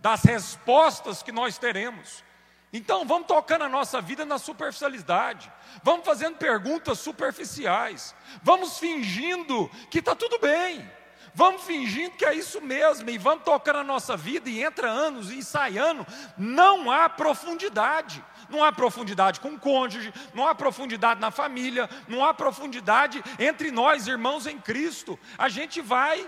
das 0.00 0.24
respostas 0.24 1.22
que 1.22 1.30
nós 1.30 1.56
teremos. 1.56 2.24
Então 2.72 3.06
vamos 3.06 3.28
tocando 3.28 3.62
a 3.62 3.68
nossa 3.68 4.00
vida 4.00 4.24
na 4.24 4.38
superficialidade, 4.38 5.52
vamos 5.84 6.04
fazendo 6.04 6.36
perguntas 6.36 6.98
superficiais, 6.98 8.12
vamos 8.42 8.80
fingindo 8.80 9.70
que 9.88 10.00
está 10.00 10.16
tudo 10.16 10.36
bem, 10.40 10.90
vamos 11.38 11.62
fingindo 11.62 12.16
que 12.16 12.24
é 12.24 12.34
isso 12.34 12.60
mesmo, 12.60 13.08
e 13.08 13.16
vamos 13.16 13.44
tocando 13.44 13.78
a 13.78 13.84
nossa 13.84 14.16
vida, 14.16 14.50
e 14.50 14.60
entra 14.60 14.90
anos 14.90 15.30
ensaiando, 15.30 16.04
não 16.36 16.90
há 16.90 17.08
profundidade 17.08 18.24
não 18.48 18.64
há 18.64 18.72
profundidade 18.72 19.40
com 19.40 19.50
o 19.50 19.60
cônjuge, 19.60 20.10
não 20.32 20.48
há 20.48 20.54
profundidade 20.54 21.20
na 21.20 21.30
família, 21.30 21.86
não 22.08 22.24
há 22.24 22.32
profundidade 22.32 23.22
entre 23.38 23.70
nós, 23.70 24.06
irmãos 24.06 24.46
em 24.46 24.58
Cristo. 24.58 25.18
A 25.36 25.50
gente 25.50 25.82
vai. 25.82 26.26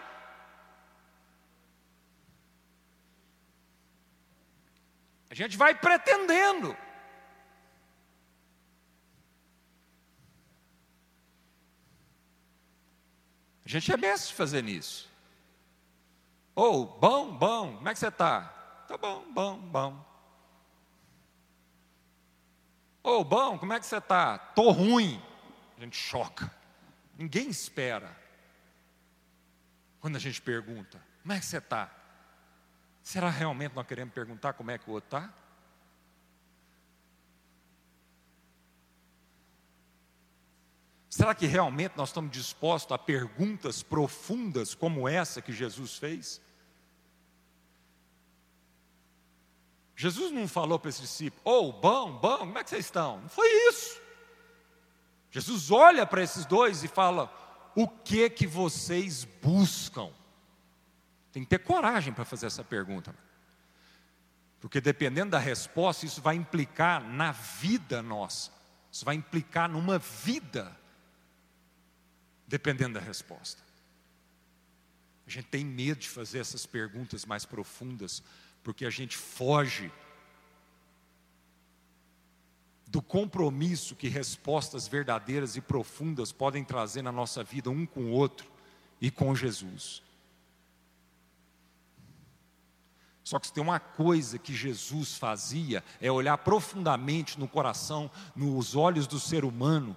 A 5.31 5.35
gente 5.35 5.57
vai 5.57 5.75
pretendendo. 5.75 6.77
Gente 13.70 13.92
é 13.92 13.96
mestre 13.96 14.35
fazer 14.35 14.64
isso. 14.64 15.09
Ou, 16.54 16.83
oh, 16.83 16.98
bom, 16.98 17.37
bom, 17.37 17.76
como 17.76 17.88
é 17.88 17.92
que 17.92 17.98
você 17.98 18.09
está? 18.09 18.42
Tá 18.88 18.98
bom, 18.98 19.24
bom, 19.33 19.59
bom. 19.59 20.06
Ô, 23.02 23.11
oh, 23.11 23.24
bom, 23.24 23.59
como 23.59 23.72
é 23.72 23.78
que 23.80 23.87
você 23.87 23.98
está? 23.98 24.37
Tô 24.37 24.70
ruim. 24.70 25.22
A 25.78 25.80
gente 25.80 25.96
choca. 25.96 26.52
Ninguém 27.16 27.48
espera. 27.48 28.14
Quando 30.00 30.16
a 30.16 30.18
gente 30.18 30.42
pergunta, 30.42 31.00
como 31.22 31.33
é 31.33 31.38
que 31.38 31.46
você 31.46 31.59
está? 31.59 31.90
Será 33.02 33.30
realmente 33.30 33.74
nós 33.74 33.87
queremos 33.87 34.12
perguntar 34.12 34.52
como 34.52 34.70
é 34.70 34.78
que 34.78 34.90
o 34.90 34.94
outro 34.94 35.16
está? 35.16 35.33
Será 41.11 41.35
que 41.35 41.44
realmente 41.44 41.96
nós 41.96 42.11
estamos 42.11 42.31
dispostos 42.31 42.92
a 42.94 42.99
perguntas 42.99 43.83
profundas 43.83 44.77
como 44.77 45.09
essa 45.09 45.42
que 45.42 45.53
Jesus 45.53 45.99
fez? 45.99 46.40
Jesus 49.96 50.31
não 50.33 50.46
falou 50.46 50.79
para 50.79 50.88
esses 50.88 51.03
discípulos, 51.03 51.42
oh, 51.44 51.73
bom, 51.73 52.12
bom, 52.12 52.38
como 52.38 52.59
é 52.59 52.64
que 52.64 52.70
vocês 52.70 52.87
estão? 52.87 53.20
Não 53.20 53.29
foi 53.29 53.49
isso. 53.68 54.01
Jesus 55.33 55.70
olha 55.70 56.07
para 56.07 56.23
esses 56.23 56.46
dois 56.46 56.85
e 56.85 56.88
fala: 56.88 57.31
o 57.75 57.88
que 57.88 58.31
que 58.31 58.46
vocês 58.46 59.25
buscam? 59.25 60.11
Tem 61.33 61.42
que 61.42 61.51
ter 61.51 61.59
coragem 61.59 62.12
para 62.12 62.25
fazer 62.25 62.46
essa 62.46 62.64
pergunta. 62.64 63.14
Porque 64.61 64.81
dependendo 64.81 65.33
da 65.33 65.38
resposta, 65.38 66.07
isso 66.07 66.23
vai 66.23 66.37
implicar 66.37 67.03
na 67.03 67.33
vida 67.33 68.01
nossa. 68.01 68.53
Isso 68.92 69.05
vai 69.05 69.16
implicar 69.16 69.68
numa 69.68 69.99
vida, 69.99 70.77
dependendo 72.50 72.94
da 72.94 73.00
resposta. 73.00 73.62
A 75.24 75.30
gente 75.30 75.46
tem 75.46 75.64
medo 75.64 76.00
de 76.00 76.08
fazer 76.08 76.40
essas 76.40 76.66
perguntas 76.66 77.24
mais 77.24 77.44
profundas, 77.44 78.20
porque 78.64 78.84
a 78.84 78.90
gente 78.90 79.16
foge 79.16 79.90
do 82.88 83.00
compromisso 83.00 83.94
que 83.94 84.08
respostas 84.08 84.88
verdadeiras 84.88 85.54
e 85.54 85.60
profundas 85.60 86.32
podem 86.32 86.64
trazer 86.64 87.02
na 87.02 87.12
nossa 87.12 87.44
vida, 87.44 87.70
um 87.70 87.86
com 87.86 88.06
o 88.06 88.10
outro 88.10 88.50
e 89.00 89.12
com 89.12 89.32
Jesus. 89.32 90.02
Só 93.22 93.38
que 93.38 93.46
se 93.46 93.52
tem 93.52 93.62
uma 93.62 93.78
coisa 93.78 94.40
que 94.40 94.52
Jesus 94.52 95.16
fazia, 95.16 95.84
é 96.00 96.10
olhar 96.10 96.36
profundamente 96.38 97.38
no 97.38 97.46
coração, 97.46 98.10
nos 98.34 98.74
olhos 98.74 99.06
do 99.06 99.20
ser 99.20 99.44
humano, 99.44 99.96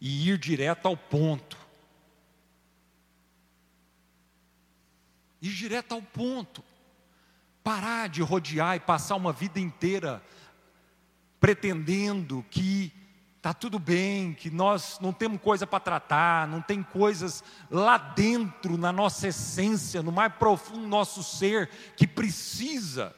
e 0.00 0.28
ir 0.30 0.38
direto 0.38 0.86
ao 0.86 0.96
ponto. 0.96 1.58
Ir 5.42 5.52
direto 5.52 5.92
ao 5.92 6.02
ponto. 6.02 6.64
Parar 7.62 8.08
de 8.08 8.22
rodear 8.22 8.76
e 8.76 8.80
passar 8.80 9.16
uma 9.16 9.32
vida 9.32 9.60
inteira 9.60 10.22
pretendendo 11.38 12.44
que 12.50 12.92
está 13.36 13.54
tudo 13.54 13.78
bem, 13.78 14.34
que 14.34 14.50
nós 14.50 14.98
não 15.00 15.14
temos 15.14 15.40
coisa 15.40 15.66
para 15.66 15.80
tratar, 15.80 16.46
não 16.46 16.60
tem 16.60 16.82
coisas 16.82 17.42
lá 17.70 17.96
dentro, 17.96 18.76
na 18.76 18.92
nossa 18.92 19.28
essência, 19.28 20.02
no 20.02 20.12
mais 20.12 20.30
profundo 20.34 20.82
do 20.82 20.88
nosso 20.88 21.22
ser, 21.22 21.70
que 21.96 22.06
precisa 22.06 23.16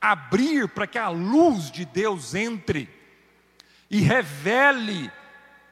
abrir 0.00 0.68
para 0.68 0.88
que 0.88 0.98
a 0.98 1.08
luz 1.08 1.70
de 1.70 1.84
Deus 1.84 2.34
entre 2.34 2.88
e 3.88 4.00
revele 4.00 5.10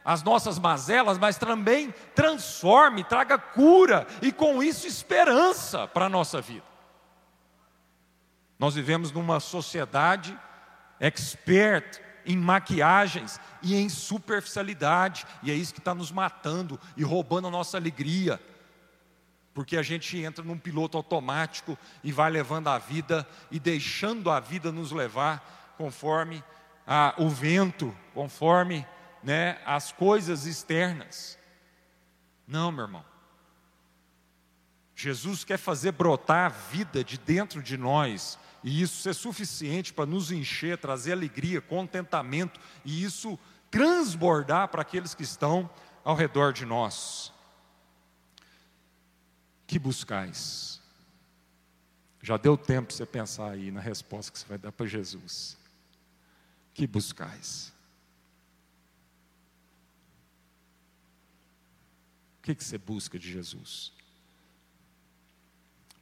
as 0.09 0.23
nossas 0.23 0.59
mazelas, 0.59 1.19
mas 1.19 1.37
também 1.37 1.93
transforme, 2.15 3.05
traga 3.05 3.37
cura 3.37 4.07
e 4.23 4.33
com 4.33 4.63
isso 4.63 4.87
esperança 4.87 5.87
para 5.87 6.07
a 6.07 6.09
nossa 6.09 6.41
vida. 6.41 6.65
Nós 8.59 8.75
vivemos 8.75 9.13
numa 9.13 9.39
sociedade 9.39 10.35
expert 10.99 12.01
em 12.25 12.39
maquiagens 12.39 13.39
e 13.61 13.77
em 13.77 13.91
superficialidade, 13.91 15.27
e 15.43 15.51
é 15.51 15.55
isso 15.55 15.75
que 15.75 15.79
está 15.79 15.95
nos 15.95 16.11
matando 16.11 16.81
e 16.97 17.05
roubando 17.05 17.49
a 17.49 17.51
nossa 17.51 17.77
alegria, 17.77 18.41
porque 19.53 19.77
a 19.77 19.83
gente 19.83 20.17
entra 20.17 20.43
num 20.43 20.57
piloto 20.57 20.97
automático 20.97 21.77
e 22.03 22.11
vai 22.13 22.31
levando 22.31 22.69
a 22.69 22.79
vida 22.79 23.29
e 23.51 23.61
deixando 23.61 24.31
a 24.31 24.41
vida 24.41 24.73
nos 24.73 24.91
levar 24.91 25.75
conforme 25.77 26.43
a, 26.87 27.13
o 27.19 27.29
vento, 27.29 27.95
conforme 28.15 28.87
né, 29.29 29.61
as 29.67 29.93
coisas 29.93 30.47
externas. 30.47 31.39
Não, 32.47 32.73
meu 32.73 32.87
irmão. 32.87 33.05
Jesus 34.97 35.45
quer 35.45 35.59
fazer 35.59 35.93
brotar 35.93 36.47
a 36.47 36.49
vida 36.49 37.05
de 37.05 37.19
dentro 37.19 37.63
de 37.63 37.77
nós 37.77 38.39
e 38.65 38.81
isso 38.81 39.03
ser 39.03 39.13
suficiente 39.13 39.93
para 39.93 40.07
nos 40.07 40.33
encher, 40.33 40.79
trazer 40.79 41.13
alegria, 41.13 41.61
contentamento, 41.61 42.59
e 42.83 43.05
isso 43.05 43.39
transbordar 43.71 44.69
para 44.69 44.81
aqueles 44.81 45.15
que 45.15 45.25
estão 45.25 45.69
ao 46.03 46.17
redor 46.17 46.55
de 46.55 46.65
nós. 46.65 47.31
Que 49.67 49.79
buscais? 49.79 50.81
Já 52.23 52.39
deu 52.39 52.57
tempo 52.57 52.95
você 52.95 53.05
pensar 53.05 53.51
aí 53.51 53.71
na 53.71 53.81
resposta 53.81 54.33
que 54.33 54.39
você 54.39 54.47
vai 54.47 54.57
dar 54.57 54.73
para 54.73 54.87
Jesus. 54.87 55.59
Que 56.73 56.87
buscais? 56.87 57.77
Que, 62.49 62.55
que 62.55 62.65
você 62.65 62.79
busca 62.79 63.19
de 63.19 63.31
Jesus? 63.31 63.93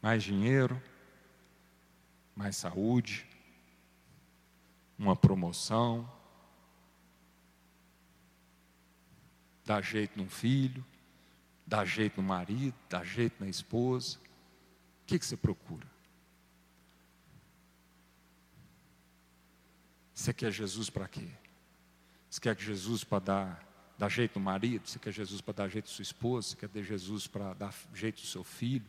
Mais 0.01 0.23
dinheiro? 0.23 0.81
mais 2.37 2.55
saúde, 2.55 3.27
uma 4.99 5.17
promoção, 5.17 6.07
dá 9.65 9.81
jeito 9.81 10.19
num 10.19 10.29
filho, 10.29 10.85
dá 11.67 11.83
jeito 11.83 12.21
no 12.21 12.29
marido, 12.29 12.77
dá 12.91 13.03
jeito 13.03 13.43
na 13.43 13.49
esposa. 13.49 14.19
O 14.19 15.07
que, 15.07 15.19
que 15.19 15.25
você 15.25 15.37
procura? 15.37 15.87
Você 20.13 20.35
quer 20.35 20.53
Jesus 20.53 20.91
para 20.91 21.09
quê? 21.09 21.29
Você 22.29 22.39
quer 22.39 22.59
Jesus 22.59 23.03
para 23.03 23.19
dar, 23.19 23.66
dar 23.99 24.09
jeito 24.09 24.39
no 24.39 24.45
marido? 24.45 24.89
Você 24.89 24.99
quer 24.99 25.13
Jesus 25.13 25.41
para 25.41 25.55
dar 25.55 25.69
jeito 25.69 25.87
na 25.87 25.93
sua 25.93 26.03
esposa? 26.03 26.49
Você 26.49 26.57
quer 26.57 26.83
Jesus 26.83 27.27
para 27.27 27.55
dar 27.55 27.75
jeito 27.95 28.21
no 28.21 28.27
seu 28.27 28.45
filho? 28.45 28.87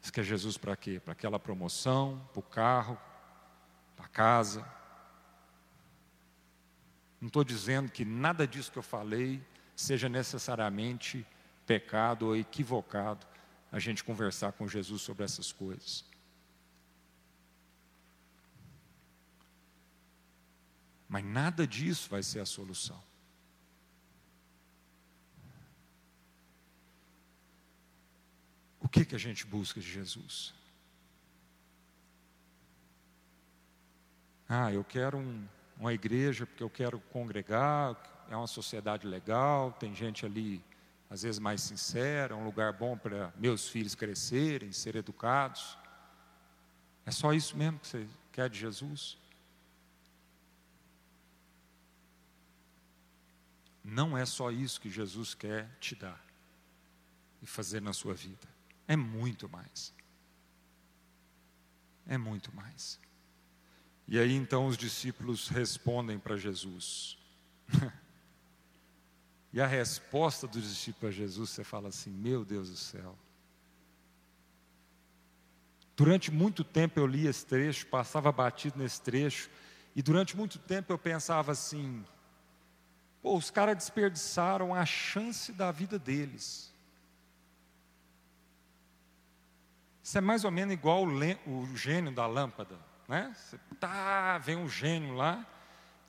Você 0.00 0.10
quer 0.10 0.24
Jesus 0.24 0.56
para 0.58 0.76
quê? 0.76 1.00
Para 1.00 1.12
aquela 1.12 1.38
promoção, 1.38 2.20
para 2.32 2.40
o 2.40 2.42
carro, 2.42 2.98
para 3.96 4.06
a 4.06 4.08
casa. 4.08 4.66
Não 7.20 7.28
estou 7.28 7.44
dizendo 7.44 7.90
que 7.90 8.04
nada 8.04 8.46
disso 8.46 8.72
que 8.72 8.78
eu 8.78 8.82
falei 8.82 9.40
seja 9.76 10.08
necessariamente 10.08 11.24
pecado 11.66 12.26
ou 12.26 12.36
equivocado 12.36 13.26
a 13.70 13.78
gente 13.78 14.04
conversar 14.04 14.52
com 14.52 14.68
Jesus 14.68 15.02
sobre 15.02 15.24
essas 15.24 15.52
coisas. 15.52 16.04
Mas 21.12 21.26
nada 21.26 21.66
disso 21.66 22.08
vai 22.08 22.22
ser 22.22 22.40
a 22.40 22.46
solução. 22.46 22.98
O 28.80 28.88
que, 28.88 29.04
que 29.04 29.14
a 29.14 29.18
gente 29.18 29.46
busca 29.46 29.78
de 29.78 29.92
Jesus? 29.92 30.54
Ah, 34.48 34.72
eu 34.72 34.82
quero 34.82 35.18
um, 35.18 35.46
uma 35.76 35.92
igreja 35.92 36.46
porque 36.46 36.62
eu 36.62 36.70
quero 36.70 36.98
congregar, 36.98 37.94
é 38.30 38.34
uma 38.34 38.46
sociedade 38.46 39.06
legal, 39.06 39.70
tem 39.72 39.94
gente 39.94 40.24
ali, 40.24 40.64
às 41.10 41.24
vezes 41.24 41.38
mais 41.38 41.60
sincera, 41.60 42.32
é 42.32 42.36
um 42.38 42.44
lugar 42.46 42.72
bom 42.72 42.96
para 42.96 43.34
meus 43.36 43.68
filhos 43.68 43.94
crescerem, 43.94 44.72
ser 44.72 44.96
educados. 44.96 45.76
É 47.04 47.10
só 47.10 47.34
isso 47.34 47.54
mesmo 47.54 47.80
que 47.80 47.86
você 47.86 48.08
quer 48.32 48.48
de 48.48 48.58
Jesus? 48.58 49.20
Não 53.84 54.16
é 54.16 54.24
só 54.24 54.50
isso 54.50 54.80
que 54.80 54.90
Jesus 54.90 55.34
quer 55.34 55.68
te 55.80 55.94
dar 55.94 56.22
e 57.40 57.46
fazer 57.46 57.82
na 57.82 57.92
sua 57.92 58.14
vida. 58.14 58.48
É 58.86 58.96
muito 58.96 59.48
mais. 59.48 59.92
É 62.06 62.16
muito 62.16 62.54
mais. 62.54 63.00
E 64.06 64.18
aí 64.18 64.34
então 64.34 64.66
os 64.66 64.76
discípulos 64.76 65.48
respondem 65.48 66.18
para 66.18 66.36
Jesus. 66.36 67.18
e 69.52 69.60
a 69.60 69.66
resposta 69.66 70.46
dos 70.46 70.62
discípulos 70.62 71.14
a 71.14 71.18
Jesus, 71.18 71.50
você 71.50 71.64
fala 71.64 71.88
assim: 71.88 72.10
Meu 72.10 72.44
Deus 72.44 72.70
do 72.70 72.76
céu. 72.76 73.18
Durante 75.96 76.30
muito 76.30 76.64
tempo 76.64 76.98
eu 76.98 77.06
li 77.06 77.26
esse 77.26 77.44
trecho, 77.44 77.86
passava 77.86 78.32
batido 78.32 78.78
nesse 78.78 79.00
trecho, 79.00 79.50
e 79.94 80.02
durante 80.02 80.36
muito 80.36 80.58
tempo 80.58 80.92
eu 80.92 80.98
pensava 80.98 81.52
assim: 81.52 82.04
pô, 83.22 83.36
os 83.36 83.50
caras 83.50 83.76
desperdiçaram 83.76 84.74
a 84.74 84.84
chance 84.84 85.52
da 85.52 85.70
vida 85.70 85.98
deles. 85.98 86.72
Isso 90.02 90.18
é 90.18 90.20
mais 90.20 90.44
ou 90.44 90.50
menos 90.50 90.74
igual 90.74 91.04
o, 91.04 91.60
o 91.62 91.76
gênio 91.76 92.12
da 92.12 92.26
lâmpada. 92.26 92.76
Né? 93.08 93.34
Você, 93.36 93.58
tá, 93.78 94.36
vem 94.38 94.56
um 94.56 94.68
gênio 94.68 95.14
lá 95.14 95.46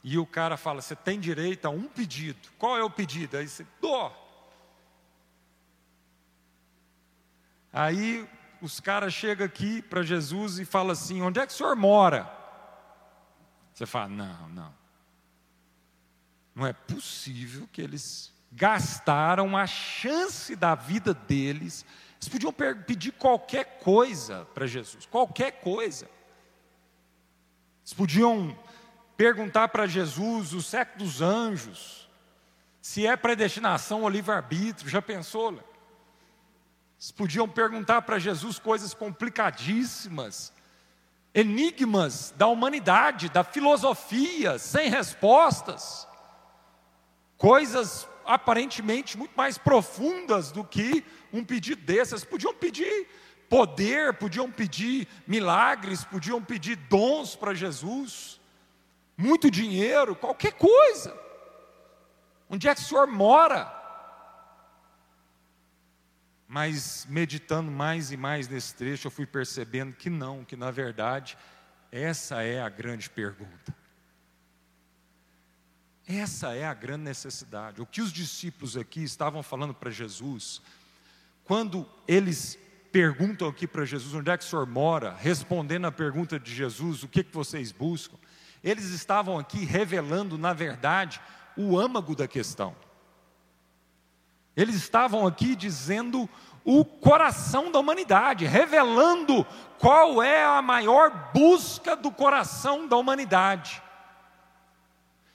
e 0.03 0.17
o 0.17 0.25
cara 0.25 0.57
fala: 0.57 0.81
você 0.81 0.95
tem 0.95 1.19
direito 1.19 1.65
a 1.65 1.69
um 1.69 1.87
pedido. 1.87 2.49
Qual 2.57 2.77
é 2.77 2.83
o 2.83 2.89
pedido? 2.89 3.37
Aí 3.37 3.47
você, 3.47 3.65
dó. 3.79 4.19
Aí 7.71 8.27
os 8.61 8.79
caras 8.79 9.13
chegam 9.13 9.45
aqui 9.45 9.81
para 9.81 10.03
Jesus 10.03 10.59
e 10.59 10.65
falam 10.65 10.91
assim: 10.91 11.21
onde 11.21 11.39
é 11.39 11.45
que 11.45 11.53
o 11.53 11.55
senhor 11.55 11.75
mora? 11.75 12.29
Você 13.73 13.85
fala: 13.85 14.09
não, 14.09 14.49
não. 14.49 14.82
Não 16.55 16.65
é 16.65 16.73
possível 16.73 17.67
que 17.71 17.81
eles 17.81 18.31
gastaram 18.51 19.57
a 19.57 19.65
chance 19.65 20.55
da 20.55 20.75
vida 20.75 21.13
deles 21.13 21.85
eles 22.23 22.29
podiam 22.29 22.53
pedir 22.85 23.11
qualquer 23.11 23.79
coisa 23.79 24.47
para 24.53 24.65
Jesus, 24.65 25.05
qualquer 25.05 25.59
coisa. 25.59 26.09
Eles 27.81 27.93
podiam 27.93 28.57
perguntar 29.17 29.67
para 29.67 29.85
Jesus 29.85 30.53
o 30.53 30.61
século 30.61 31.03
dos 31.03 31.21
anjos. 31.21 32.09
Se 32.81 33.05
é 33.05 33.17
predestinação 33.17 34.03
ou 34.03 34.09
livre-arbítrio, 34.09 34.89
já 34.89 35.01
pensou? 35.01 35.51
Eles 35.51 37.11
podiam 37.11 37.47
perguntar 37.47 38.03
para 38.03 38.17
Jesus 38.19 38.57
coisas 38.57 38.93
complicadíssimas, 38.93 40.53
enigmas 41.33 42.33
da 42.37 42.47
humanidade, 42.47 43.27
da 43.27 43.43
filosofia, 43.43 44.57
sem 44.57 44.89
respostas, 44.89 46.07
coisas 47.43 48.07
aparentemente 48.23 49.17
muito 49.17 49.33
mais 49.35 49.57
profundas 49.57 50.49
do 50.49 50.63
que 50.63 51.03
um 51.33 51.43
pedido 51.43 51.81
desses. 51.81 52.23
Podiam 52.23 52.53
pedir 52.53 53.05
poder, 53.49 54.13
podiam 54.13 54.49
pedir 54.49 55.09
milagres, 55.27 56.05
podiam 56.05 56.41
pedir 56.41 56.77
dons 56.77 57.35
para 57.35 57.53
Jesus, 57.53 58.39
muito 59.17 59.51
dinheiro, 59.51 60.15
qualquer 60.15 60.53
coisa. 60.53 61.13
Onde 62.49 62.69
é 62.69 62.73
que 62.73 62.79
o 62.79 62.83
senhor 62.85 63.07
mora? 63.07 63.69
Mas 66.47 67.05
meditando 67.09 67.69
mais 67.69 68.09
e 68.09 68.15
mais 68.15 68.47
nesse 68.47 68.73
trecho, 68.73 69.07
eu 69.07 69.11
fui 69.11 69.25
percebendo 69.25 69.91
que 69.91 70.09
não, 70.09 70.45
que 70.45 70.55
na 70.55 70.71
verdade, 70.71 71.37
essa 71.91 72.41
é 72.41 72.61
a 72.61 72.69
grande 72.69 73.09
pergunta. 73.09 73.82
Essa 76.07 76.53
é 76.53 76.65
a 76.65 76.73
grande 76.73 77.03
necessidade. 77.03 77.81
O 77.81 77.85
que 77.85 78.01
os 78.01 78.11
discípulos 78.11 78.75
aqui 78.75 79.03
estavam 79.03 79.41
falando 79.41 79.73
para 79.73 79.89
Jesus, 79.89 80.61
quando 81.43 81.87
eles 82.07 82.57
perguntam 82.91 83.47
aqui 83.47 83.65
para 83.65 83.85
Jesus 83.85 84.13
onde 84.13 84.29
é 84.29 84.37
que 84.37 84.43
o 84.43 84.47
senhor 84.47 84.67
mora, 84.67 85.15
respondendo 85.19 85.85
a 85.85 85.91
pergunta 85.91 86.39
de 86.39 86.53
Jesus, 86.53 87.03
o 87.03 87.07
que, 87.07 87.23
que 87.23 87.33
vocês 87.33 87.71
buscam, 87.71 88.17
eles 88.63 88.85
estavam 88.91 89.37
aqui 89.37 89.65
revelando, 89.65 90.37
na 90.37 90.53
verdade, 90.53 91.19
o 91.57 91.77
âmago 91.77 92.15
da 92.15 92.27
questão. 92.27 92.75
Eles 94.55 94.75
estavam 94.75 95.25
aqui 95.25 95.55
dizendo 95.55 96.29
o 96.63 96.85
coração 96.85 97.71
da 97.71 97.79
humanidade, 97.79 98.45
revelando 98.45 99.45
qual 99.79 100.23
é 100.23 100.45
a 100.45 100.61
maior 100.61 101.31
busca 101.33 101.95
do 101.95 102.11
coração 102.11 102.87
da 102.87 102.95
humanidade. 102.95 103.82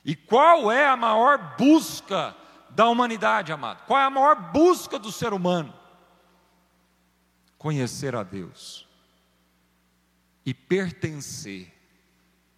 E 0.09 0.17
qual 0.17 0.73
é 0.73 0.89
a 0.89 0.97
maior 0.97 1.55
busca 1.59 2.35
da 2.71 2.89
humanidade, 2.89 3.53
amado? 3.53 3.85
Qual 3.85 4.01
é 4.01 4.05
a 4.05 4.09
maior 4.09 4.53
busca 4.55 4.99
do 4.99 5.13
ser 5.13 5.35
humano? 5.35 5.71
Conhecer 7.59 8.17
a 8.17 8.23
Deus 8.23 8.89
e 10.47 10.55
pertencer 10.55 11.71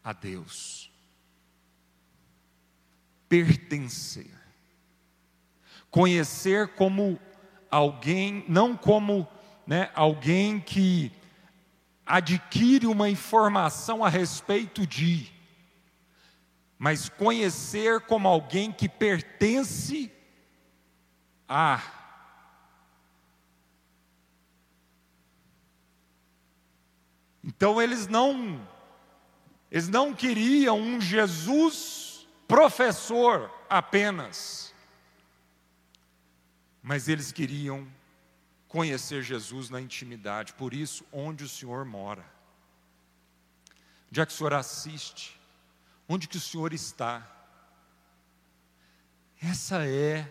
a 0.05 0.13
Deus. 0.13 0.93
Pertencer. 3.29 4.31
Conhecer 5.91 6.69
como 6.77 7.19
alguém, 7.69 8.45
não 8.47 8.77
como 8.77 9.27
né, 9.67 9.91
alguém 9.97 10.61
que 10.61 11.11
adquire 12.07 12.87
uma 12.87 13.11
informação 13.11 14.05
a 14.05 14.09
respeito 14.09 14.87
de, 14.87 15.40
mas 16.81 17.11
conhecer 17.11 18.01
como 18.01 18.27
alguém 18.27 18.73
que 18.73 18.89
pertence 18.89 20.11
a. 21.47 21.79
Então 27.45 27.83
eles 27.83 28.07
não 28.07 28.67
eles 29.71 29.89
não 29.91 30.15
queriam 30.15 30.81
um 30.81 30.99
Jesus 30.99 32.27
professor 32.49 33.53
apenas, 33.69 34.75
mas 36.83 37.09
eles 37.09 37.31
queriam 37.31 37.87
conhecer 38.67 39.23
Jesus 39.23 39.69
na 39.69 39.83
intimidade. 39.83 40.55
Por 40.55 40.73
isso, 40.73 41.05
onde 41.13 41.45
o 41.45 41.49
Senhor 41.49 41.85
mora? 41.85 42.25
Onde 44.11 44.23
é 44.23 44.25
que 44.25 44.33
o 44.33 44.35
Senhor 44.35 44.55
assiste? 44.55 45.40
Onde 46.13 46.27
que 46.27 46.39
o 46.39 46.41
Senhor 46.41 46.73
está? 46.73 47.25
Essa 49.41 49.87
é 49.87 50.29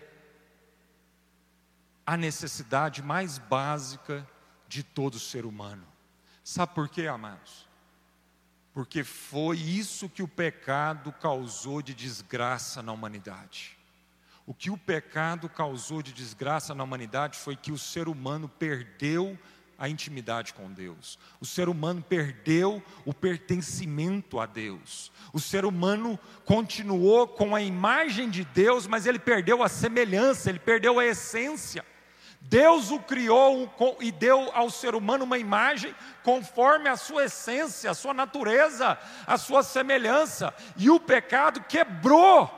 a 2.05 2.17
necessidade 2.17 3.01
mais 3.01 3.37
básica 3.37 4.27
de 4.67 4.83
todo 4.83 5.17
ser 5.17 5.45
humano. 5.45 5.87
Sabe 6.43 6.75
por 6.75 6.89
quê, 6.89 7.07
amados? 7.07 7.65
Porque 8.73 9.05
foi 9.05 9.57
isso 9.57 10.09
que 10.09 10.21
o 10.21 10.27
pecado 10.27 11.13
causou 11.13 11.81
de 11.81 11.93
desgraça 11.93 12.83
na 12.83 12.91
humanidade. 12.91 13.77
O 14.45 14.53
que 14.53 14.69
o 14.69 14.77
pecado 14.77 15.47
causou 15.47 16.01
de 16.01 16.11
desgraça 16.11 16.75
na 16.75 16.83
humanidade 16.83 17.37
foi 17.37 17.55
que 17.55 17.71
o 17.71 17.77
ser 17.77 18.09
humano 18.09 18.49
perdeu 18.49 19.39
intimidade 19.87 20.53
com 20.53 20.71
Deus. 20.71 21.17
O 21.39 21.45
ser 21.45 21.69
humano 21.69 22.01
perdeu 22.01 22.83
o 23.05 23.13
pertencimento 23.13 24.39
a 24.39 24.45
Deus. 24.45 25.11
O 25.31 25.39
ser 25.39 25.63
humano 25.63 26.19
continuou 26.43 27.27
com 27.27 27.55
a 27.55 27.61
imagem 27.61 28.29
de 28.29 28.43
Deus, 28.43 28.87
mas 28.87 29.05
ele 29.05 29.19
perdeu 29.19 29.63
a 29.63 29.69
semelhança, 29.69 30.49
ele 30.49 30.59
perdeu 30.59 30.99
a 30.99 31.05
essência. 31.05 31.85
Deus 32.41 32.89
o 32.89 32.99
criou 32.99 33.73
e 33.99 34.11
deu 34.11 34.49
ao 34.53 34.69
ser 34.69 34.95
humano 34.95 35.25
uma 35.25 35.37
imagem 35.37 35.93
conforme 36.23 36.89
a 36.89 36.97
sua 36.97 37.25
essência, 37.25 37.91
a 37.91 37.93
sua 37.93 38.13
natureza, 38.13 38.97
a 39.27 39.37
sua 39.37 39.61
semelhança, 39.61 40.53
e 40.75 40.89
o 40.89 40.99
pecado 40.99 41.61
quebrou 41.67 42.49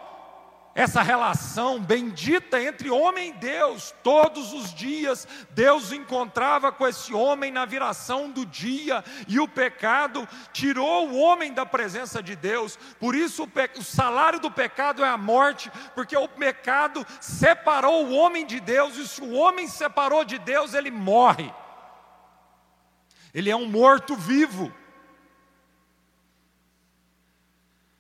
essa 0.73 1.01
relação 1.01 1.81
bendita 1.81 2.61
entre 2.61 2.89
homem 2.89 3.29
e 3.29 3.33
Deus. 3.33 3.93
Todos 4.03 4.53
os 4.53 4.73
dias, 4.73 5.27
Deus 5.51 5.91
encontrava 5.91 6.71
com 6.71 6.87
esse 6.87 7.13
homem 7.13 7.51
na 7.51 7.65
viração 7.65 8.29
do 8.29 8.45
dia, 8.45 9.03
e 9.27 9.39
o 9.39 9.47
pecado 9.47 10.27
tirou 10.53 11.09
o 11.09 11.17
homem 11.17 11.53
da 11.53 11.65
presença 11.65 12.23
de 12.23 12.35
Deus. 12.35 12.77
Por 12.99 13.15
isso, 13.15 13.43
o, 13.43 13.79
o 13.79 13.83
salário 13.83 14.39
do 14.39 14.49
pecado 14.49 15.03
é 15.03 15.09
a 15.09 15.17
morte, 15.17 15.69
porque 15.93 16.15
o 16.15 16.27
pecado 16.27 17.05
separou 17.19 18.05
o 18.05 18.13
homem 18.13 18.45
de 18.45 18.59
Deus, 18.59 18.95
e 18.95 19.07
se 19.07 19.21
o 19.21 19.33
homem 19.33 19.67
separou 19.67 20.23
de 20.23 20.39
Deus, 20.39 20.73
ele 20.73 20.91
morre. 20.91 21.53
Ele 23.33 23.49
é 23.49 23.55
um 23.55 23.65
morto 23.65 24.15
vivo. 24.15 24.73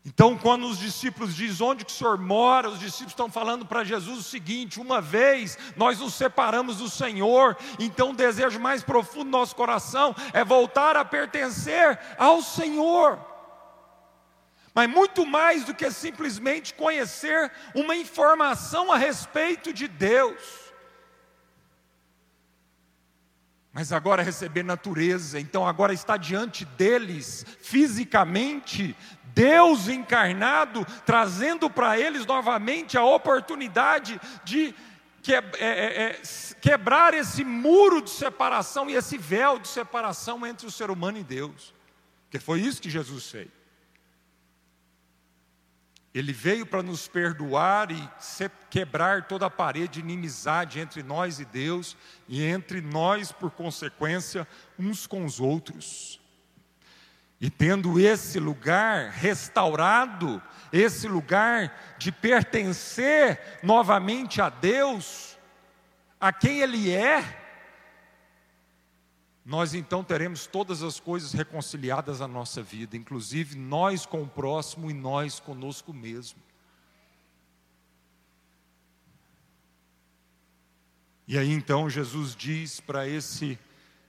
Então, 0.03 0.35
quando 0.35 0.65
os 0.65 0.79
discípulos 0.79 1.35
dizem 1.35 1.65
onde 1.65 1.85
que 1.85 1.91
o 1.91 1.95
Senhor 1.95 2.17
mora, 2.17 2.69
os 2.69 2.79
discípulos 2.79 3.11
estão 3.11 3.29
falando 3.29 3.67
para 3.67 3.83
Jesus 3.83 4.17
o 4.17 4.23
seguinte: 4.23 4.79
uma 4.81 4.99
vez 4.99 5.57
nós 5.75 5.99
nos 5.99 6.15
separamos 6.15 6.77
do 6.77 6.89
Senhor, 6.89 7.55
então 7.77 8.09
o 8.09 8.15
desejo 8.15 8.59
mais 8.59 8.81
profundo 8.81 9.25
do 9.25 9.37
nosso 9.37 9.55
coração 9.55 10.15
é 10.33 10.43
voltar 10.43 10.97
a 10.97 11.05
pertencer 11.05 11.99
ao 12.17 12.41
Senhor. 12.41 13.19
Mas 14.73 14.89
muito 14.89 15.23
mais 15.23 15.65
do 15.65 15.73
que 15.73 15.91
simplesmente 15.91 16.73
conhecer 16.73 17.51
uma 17.75 17.95
informação 17.95 18.91
a 18.91 18.97
respeito 18.97 19.71
de 19.71 19.87
Deus. 19.87 20.61
Mas 23.73 23.93
agora 23.93 24.21
receber 24.21 24.63
natureza, 24.63 25.39
então 25.39 25.65
agora 25.65 25.93
está 25.93 26.17
diante 26.17 26.65
deles, 26.65 27.45
fisicamente, 27.61 28.93
Deus 29.33 29.87
encarnado, 29.87 30.85
trazendo 31.05 31.69
para 31.69 31.99
eles 31.99 32.25
novamente 32.25 32.97
a 32.97 33.03
oportunidade 33.03 34.19
de 34.43 34.73
que, 35.21 35.33
é, 35.33 35.43
é, 35.59 36.03
é, 36.03 36.21
quebrar 36.59 37.13
esse 37.13 37.43
muro 37.43 38.01
de 38.01 38.09
separação 38.09 38.89
e 38.89 38.95
esse 38.95 39.17
véu 39.17 39.59
de 39.59 39.67
separação 39.67 40.45
entre 40.45 40.65
o 40.65 40.71
ser 40.71 40.89
humano 40.89 41.17
e 41.17 41.23
Deus. 41.23 41.73
Porque 42.23 42.39
foi 42.39 42.61
isso 42.61 42.81
que 42.81 42.89
Jesus 42.89 43.29
fez. 43.29 43.49
Ele 46.13 46.33
veio 46.33 46.65
para 46.65 46.83
nos 46.83 47.07
perdoar 47.07 47.89
e 47.89 48.09
quebrar 48.69 49.27
toda 49.27 49.45
a 49.45 49.49
parede 49.49 49.93
de 49.93 49.99
inimizade 50.01 50.79
entre 50.79 51.01
nós 51.01 51.39
e 51.39 51.45
Deus, 51.45 51.95
e 52.27 52.43
entre 52.43 52.81
nós, 52.81 53.31
por 53.31 53.49
consequência, 53.51 54.45
uns 54.77 55.07
com 55.07 55.23
os 55.23 55.39
outros. 55.39 56.20
E 57.41 57.49
tendo 57.49 57.99
esse 57.99 58.39
lugar 58.39 59.09
restaurado, 59.09 60.39
esse 60.71 61.07
lugar 61.07 61.95
de 61.97 62.11
pertencer 62.11 63.59
novamente 63.63 64.39
a 64.39 64.47
Deus, 64.47 65.39
a 66.19 66.31
quem 66.31 66.61
Ele 66.61 66.91
é, 66.91 67.41
nós 69.43 69.73
então 69.73 70.03
teremos 70.03 70.45
todas 70.45 70.83
as 70.83 70.99
coisas 70.99 71.33
reconciliadas 71.33 72.19
na 72.19 72.27
nossa 72.27 72.61
vida, 72.61 72.95
inclusive 72.95 73.57
nós 73.57 74.05
com 74.05 74.21
o 74.21 74.27
próximo 74.27 74.91
e 74.91 74.93
nós 74.93 75.39
conosco 75.39 75.91
mesmo. 75.91 76.39
E 81.27 81.39
aí 81.39 81.51
então 81.51 81.89
Jesus 81.89 82.35
diz 82.35 82.79
para 82.79 83.07
esse 83.07 83.57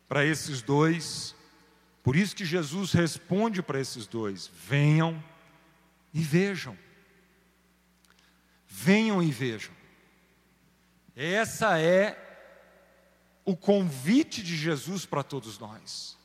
para 0.07 0.27
esses 0.27 0.61
dois 0.61 1.35
por 2.03 2.17
isso 2.17 2.35
que 2.35 2.45
Jesus 2.45 2.93
responde 2.93 3.63
para 3.63 3.81
esses 3.81 4.07
dois: 4.07 4.51
venham 4.67 5.23
e 6.13 6.21
vejam. 6.21 6.77
Venham 8.67 9.23
e 9.23 9.31
vejam. 9.31 9.73
Essa 11.15 11.79
é 11.79 12.19
o 13.45 13.57
convite 13.57 14.43
de 14.43 14.57
Jesus 14.57 15.07
para 15.07 15.23
todos 15.23 15.59
nós. 15.59 16.19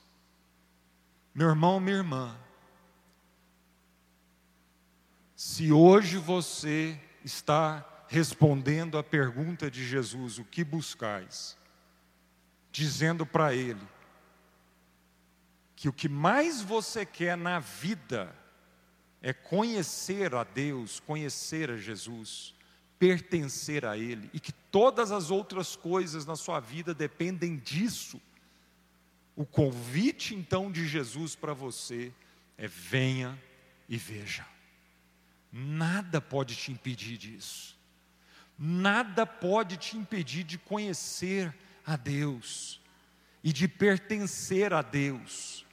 Meu 1.34 1.49
irmão, 1.49 1.80
minha 1.80 1.97
irmã, 1.97 2.36
se 5.36 5.71
hoje 5.71 6.17
você 6.17 6.99
está 7.23 7.86
respondendo 8.07 8.97
à 8.97 9.03
pergunta 9.03 9.69
de 9.69 9.86
Jesus, 9.86 10.39
o 10.39 10.43
que 10.43 10.63
buscais? 10.63 11.55
Dizendo 12.71 13.25
para 13.25 13.53
ele 13.53 13.97
que 15.78 15.88
o 15.88 15.93
que 15.93 16.09
mais 16.09 16.59
você 16.59 17.05
quer 17.05 17.38
na 17.38 17.59
vida 17.59 18.36
é 19.21 19.32
conhecer 19.32 20.34
a 20.34 20.43
Deus, 20.43 20.99
conhecer 20.99 21.69
a 21.69 21.78
Jesus, 21.78 22.55
pertencer 22.97 23.86
a 23.86 23.95
Ele, 23.95 24.28
e 24.34 24.39
que 24.39 24.51
todas 24.51 25.11
as 25.11 25.30
outras 25.30 25.75
coisas 25.75 26.25
na 26.25 26.36
sua 26.36 26.59
vida 26.59 26.95
dependem 26.95 27.57
disso. 27.57 28.19
O 29.36 29.45
convite 29.45 30.34
então 30.34 30.71
de 30.71 30.88
Jesus 30.88 31.36
para 31.36 31.53
você 31.53 32.11
é: 32.57 32.67
venha 32.67 33.39
e 33.88 33.97
veja. 33.97 34.47
Nada 35.53 36.19
pode 36.19 36.55
te 36.55 36.71
impedir 36.71 37.19
disso. 37.19 37.78
Nada 38.57 39.28
pode 39.28 39.78
te 39.78 39.95
impedir 39.95 40.43
de 40.43 40.57
conhecer 40.57 41.55
a 41.86 41.95
Deus 41.95 42.82
e 43.43 43.53
de 43.53 43.67
pertencer 43.67 44.73
a 44.73 44.82
Deus. 44.82 45.66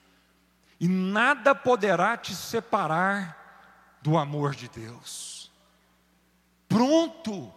E 0.81 0.89
nada 0.89 1.55
poderá 1.55 2.16
te 2.16 2.35
separar 2.35 3.99
do 4.03 4.18
amor 4.18 4.55
de 4.55 4.68
Deus. 4.68 5.51
Pronto. 6.68 7.53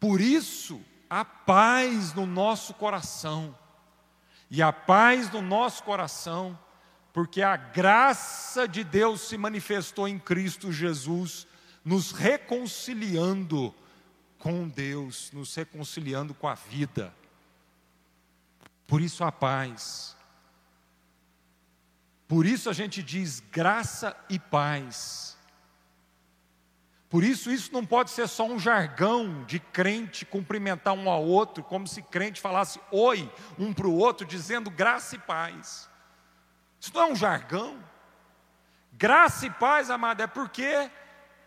Por 0.00 0.20
isso, 0.20 0.80
a 1.08 1.24
paz 1.24 2.12
no 2.12 2.26
nosso 2.26 2.74
coração. 2.74 3.56
E 4.50 4.62
a 4.62 4.72
paz 4.72 5.30
no 5.30 5.42
nosso 5.42 5.82
coração 5.84 6.58
porque 7.18 7.42
a 7.42 7.56
graça 7.56 8.68
de 8.68 8.84
Deus 8.84 9.22
se 9.22 9.36
manifestou 9.36 10.06
em 10.06 10.20
Cristo 10.20 10.72
Jesus, 10.72 11.48
nos 11.84 12.12
reconciliando 12.12 13.74
com 14.38 14.68
Deus, 14.68 15.30
nos 15.32 15.52
reconciliando 15.52 16.32
com 16.32 16.46
a 16.46 16.54
vida. 16.54 17.12
Por 18.86 19.00
isso 19.00 19.24
a 19.24 19.32
paz. 19.32 20.16
Por 22.28 22.44
isso 22.44 22.68
a 22.68 22.74
gente 22.74 23.02
diz 23.02 23.40
graça 23.50 24.14
e 24.28 24.38
paz. 24.38 25.36
Por 27.08 27.24
isso, 27.24 27.50
isso 27.50 27.72
não 27.72 27.86
pode 27.86 28.10
ser 28.10 28.28
só 28.28 28.46
um 28.46 28.58
jargão 28.58 29.42
de 29.44 29.58
crente 29.58 30.26
cumprimentar 30.26 30.92
um 30.92 31.08
ao 31.08 31.24
outro, 31.24 31.64
como 31.64 31.88
se 31.88 32.02
crente 32.02 32.38
falasse 32.38 32.78
oi 32.92 33.32
um 33.58 33.72
para 33.72 33.86
o 33.86 33.96
outro, 33.96 34.26
dizendo 34.26 34.70
graça 34.70 35.16
e 35.16 35.18
paz. 35.18 35.88
Isso 36.78 36.92
não 36.94 37.02
é 37.02 37.12
um 37.12 37.16
jargão. 37.16 37.82
Graça 38.92 39.46
e 39.46 39.50
paz, 39.50 39.88
amado, 39.88 40.20
é 40.20 40.26
porque 40.26 40.90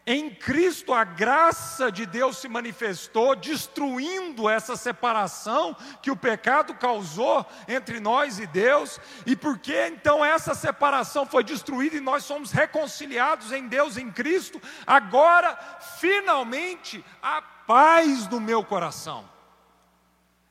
em 0.06 0.30
Cristo 0.34 0.93
a 0.93 1.04
graça 1.04 1.91
de 1.91 2.06
Deus 2.06 2.38
se 2.38 2.47
manifestou, 2.47 3.36
destruindo 3.36 4.49
essa 4.49 4.76
separação 4.76 5.76
que 6.02 6.10
o 6.10 6.18
pecado 6.18 6.74
causou 6.74 7.45
entre 7.68 7.99
nós 7.99 8.39
e 8.39 8.47
Deus, 8.47 8.99
e 9.26 9.36
porque 9.36 9.88
então 9.88 10.24
essa 10.24 10.56
separação 10.56 11.26
foi 11.26 11.43
destruída 11.43 11.97
e 11.97 12.02
nós 12.02 12.24
somos 12.24 12.52
reconciliados 12.52 13.52
em 13.52 13.68
Deus, 13.68 13.97
em 13.97 14.12
Cristo, 14.12 14.62
agora, 14.86 15.56
finalmente, 15.99 17.04
a 17.22 17.41
paz 17.41 18.28
do 18.28 18.39
meu 18.39 18.64
coração. 18.64 19.30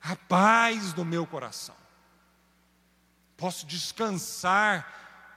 A 0.02 0.16
paz 0.16 0.94
do 0.94 1.04
meu 1.04 1.26
coração 1.26 1.74
posso 3.40 3.66
descansar. 3.66 4.86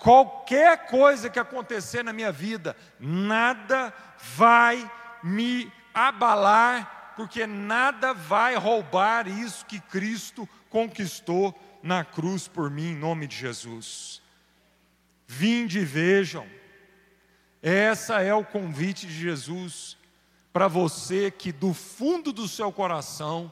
Qualquer 0.04 0.88
coisa 0.88 1.30
que 1.30 1.40
acontecer 1.40 2.04
na 2.04 2.12
minha 2.12 2.30
vida, 2.30 2.76
nada 3.00 3.94
vai 4.36 4.92
me 5.24 5.72
abalar, 5.94 7.14
porque 7.16 7.48
nada 7.48 8.14
vai 8.14 8.54
roubar 8.56 9.30
isso 9.30 9.66
que 9.66 9.80
Cristo 9.80 10.46
conquistou 10.70 11.58
na 11.82 12.04
cruz 12.04 12.50
por 12.50 12.70
mim, 12.70 12.92
em 12.92 12.98
nome 12.98 13.28
de 13.28 13.38
Jesus. 13.38 14.22
Vinde 15.26 15.80
e 15.80 15.86
vejam, 15.86 16.46
essa 17.62 18.22
é 18.22 18.34
o 18.34 18.44
convite 18.44 19.08
de 19.08 19.14
Jesus 19.14 19.98
para 20.52 20.68
você 20.68 21.32
que 21.32 21.54
do 21.54 21.74
fundo 21.74 22.34
do 22.34 22.46
seu 22.46 22.74
coração 22.74 23.50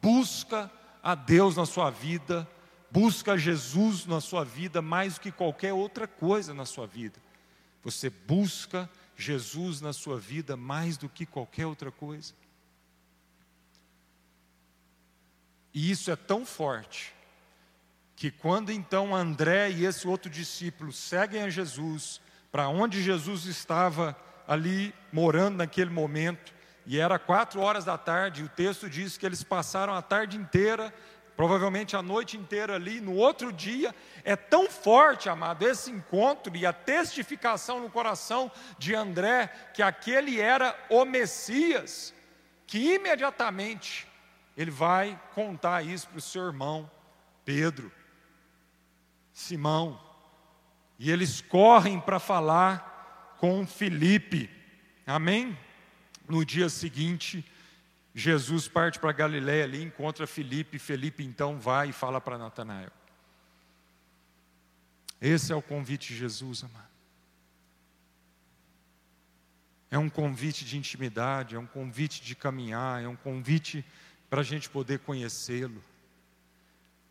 busca 0.00 0.70
a 1.02 1.16
Deus 1.16 1.56
na 1.56 1.66
sua 1.66 1.90
vida 1.90 2.48
busca 2.90 3.36
Jesus 3.36 4.06
na 4.06 4.20
sua 4.20 4.44
vida 4.44 4.80
mais 4.80 5.14
do 5.14 5.20
que 5.20 5.32
qualquer 5.32 5.72
outra 5.72 6.06
coisa 6.06 6.54
na 6.54 6.64
sua 6.64 6.86
vida. 6.86 7.20
Você 7.82 8.10
busca 8.10 8.88
Jesus 9.16 9.80
na 9.80 9.92
sua 9.92 10.18
vida 10.18 10.56
mais 10.56 10.96
do 10.96 11.08
que 11.08 11.26
qualquer 11.26 11.66
outra 11.66 11.90
coisa. 11.90 12.32
E 15.74 15.90
isso 15.90 16.10
é 16.10 16.16
tão 16.16 16.44
forte 16.44 17.14
que 18.16 18.30
quando 18.30 18.72
então 18.72 19.14
André 19.14 19.70
e 19.70 19.84
esse 19.84 20.08
outro 20.08 20.28
discípulo 20.28 20.92
seguem 20.92 21.42
a 21.42 21.50
Jesus 21.50 22.20
para 22.50 22.68
onde 22.68 23.02
Jesus 23.02 23.44
estava 23.44 24.16
ali 24.46 24.94
morando 25.12 25.58
naquele 25.58 25.90
momento, 25.90 26.52
e 26.86 26.98
era 26.98 27.18
quatro 27.18 27.60
horas 27.60 27.84
da 27.84 27.98
tarde, 27.98 28.40
e 28.40 28.44
o 28.44 28.48
texto 28.48 28.88
diz 28.88 29.18
que 29.18 29.26
eles 29.26 29.44
passaram 29.44 29.92
a 29.92 30.00
tarde 30.00 30.38
inteira 30.38 30.92
provavelmente 31.38 31.94
a 31.94 32.02
noite 32.02 32.36
inteira 32.36 32.74
ali, 32.74 33.00
no 33.00 33.14
outro 33.14 33.52
dia, 33.52 33.94
é 34.24 34.34
tão 34.34 34.68
forte, 34.68 35.28
amado, 35.28 35.64
esse 35.64 35.88
encontro 35.88 36.56
e 36.56 36.66
a 36.66 36.72
testificação 36.72 37.78
no 37.78 37.88
coração 37.88 38.50
de 38.76 38.92
André 38.92 39.46
que 39.72 39.80
aquele 39.80 40.40
era 40.40 40.76
o 40.90 41.04
Messias, 41.04 42.12
que 42.66 42.96
imediatamente 42.96 44.04
ele 44.56 44.72
vai 44.72 45.16
contar 45.32 45.86
isso 45.86 46.08
para 46.08 46.18
o 46.18 46.20
seu 46.20 46.44
irmão 46.44 46.90
Pedro, 47.44 47.92
Simão, 49.32 50.00
e 50.98 51.08
eles 51.08 51.40
correm 51.40 52.00
para 52.00 52.18
falar 52.18 53.36
com 53.38 53.64
Felipe, 53.64 54.50
amém? 55.06 55.56
No 56.28 56.44
dia 56.44 56.68
seguinte, 56.68 57.48
Jesus 58.18 58.66
parte 58.66 58.98
para 58.98 59.12
Galiléia 59.12 59.62
ali, 59.62 59.80
encontra 59.80 60.26
Felipe, 60.26 60.76
Felipe 60.76 61.22
então 61.22 61.58
vai 61.58 61.90
e 61.90 61.92
fala 61.92 62.20
para 62.20 62.36
Natanael. 62.36 62.90
Esse 65.20 65.52
é 65.52 65.56
o 65.56 65.62
convite 65.62 66.08
de 66.08 66.18
Jesus, 66.18 66.64
amado. 66.64 66.88
É 69.88 69.98
um 69.98 70.08
convite 70.08 70.64
de 70.64 70.76
intimidade, 70.76 71.54
é 71.54 71.58
um 71.58 71.66
convite 71.66 72.20
de 72.20 72.34
caminhar, 72.34 73.02
é 73.02 73.06
um 73.06 73.16
convite 73.16 73.84
para 74.28 74.40
a 74.40 74.44
gente 74.44 74.68
poder 74.68 74.98
conhecê-lo. 74.98 75.82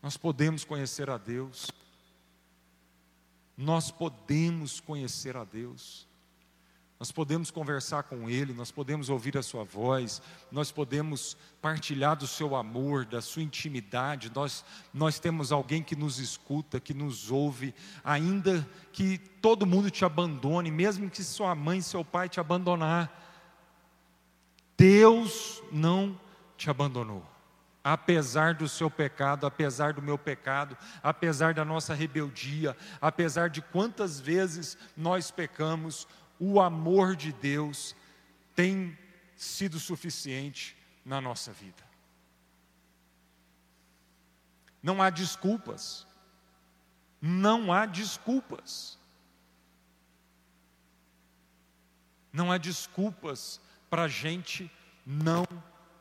Nós 0.02 0.16
podemos 0.16 0.62
conhecer 0.62 1.08
a 1.10 1.16
Deus. 1.16 1.70
Nós 3.56 3.90
podemos 3.90 4.78
conhecer 4.78 5.36
a 5.36 5.44
Deus. 5.44 6.07
Nós 6.98 7.12
podemos 7.12 7.48
conversar 7.52 8.02
com 8.02 8.28
Ele, 8.28 8.52
nós 8.52 8.72
podemos 8.72 9.08
ouvir 9.08 9.38
a 9.38 9.42
Sua 9.42 9.62
voz, 9.62 10.20
nós 10.50 10.72
podemos 10.72 11.36
partilhar 11.62 12.16
do 12.16 12.26
Seu 12.26 12.56
amor, 12.56 13.04
da 13.04 13.20
Sua 13.20 13.40
intimidade. 13.42 14.32
Nós, 14.34 14.64
nós 14.92 15.20
temos 15.20 15.52
alguém 15.52 15.80
que 15.80 15.94
nos 15.94 16.18
escuta, 16.18 16.80
que 16.80 16.92
nos 16.92 17.30
ouve, 17.30 17.72
ainda 18.02 18.68
que 18.92 19.16
todo 19.40 19.64
mundo 19.64 19.92
te 19.92 20.04
abandone, 20.04 20.72
mesmo 20.72 21.08
que 21.08 21.22
sua 21.22 21.54
mãe 21.54 21.80
seu 21.80 22.04
pai 22.04 22.28
te 22.28 22.40
abandonar. 22.40 23.26
Deus 24.76 25.62
não 25.70 26.18
te 26.56 26.68
abandonou. 26.68 27.24
Apesar 27.82 28.54
do 28.54 28.68
seu 28.68 28.90
pecado, 28.90 29.46
apesar 29.46 29.92
do 29.92 30.02
meu 30.02 30.18
pecado, 30.18 30.76
apesar 31.00 31.54
da 31.54 31.64
nossa 31.64 31.94
rebeldia, 31.94 32.76
apesar 33.00 33.48
de 33.48 33.62
quantas 33.62 34.18
vezes 34.18 34.76
nós 34.96 35.30
pecamos, 35.30 36.06
o 36.38 36.60
amor 36.60 37.16
de 37.16 37.32
Deus 37.32 37.94
tem 38.54 38.96
sido 39.36 39.78
suficiente 39.78 40.76
na 41.04 41.20
nossa 41.20 41.52
vida. 41.52 41.82
Não 44.82 45.02
há 45.02 45.10
desculpas. 45.10 46.06
Não 47.20 47.72
há 47.72 47.86
desculpas. 47.86 48.98
Não 52.32 52.52
há 52.52 52.58
desculpas 52.58 53.60
para 53.90 54.02
a 54.02 54.08
gente 54.08 54.70
não 55.04 55.44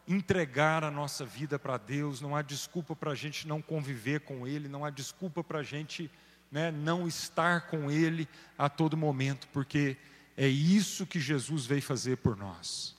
entregar 0.08 0.84
a 0.84 0.92
nossa 0.92 1.26
vida 1.26 1.60
para 1.60 1.78
Deus, 1.78 2.22
não 2.22 2.36
há 2.36 2.42
desculpa 2.42 2.96
para 2.96 3.12
a 3.12 3.16
gente 3.16 3.48
não 3.48 3.62
conviver 3.62 4.22
com 4.22 4.48
Ele, 4.48 4.70
não 4.70 4.86
há 4.86 4.90
desculpa 4.90 5.44
para 5.44 5.60
a 5.60 5.64
gente 5.64 6.10
né, 6.50 6.72
não 6.72 7.08
estar 7.08 7.68
com 7.68 7.92
Ele 7.92 8.28
a 8.58 8.70
todo 8.70 8.96
momento, 8.96 9.48
porque 9.52 9.98
é 10.38 10.48
isso 10.48 11.08
que 11.08 11.20
Jesus 11.20 11.66
veio 11.66 11.82
fazer 11.82 12.18
por 12.18 12.38
nós. 12.38 12.96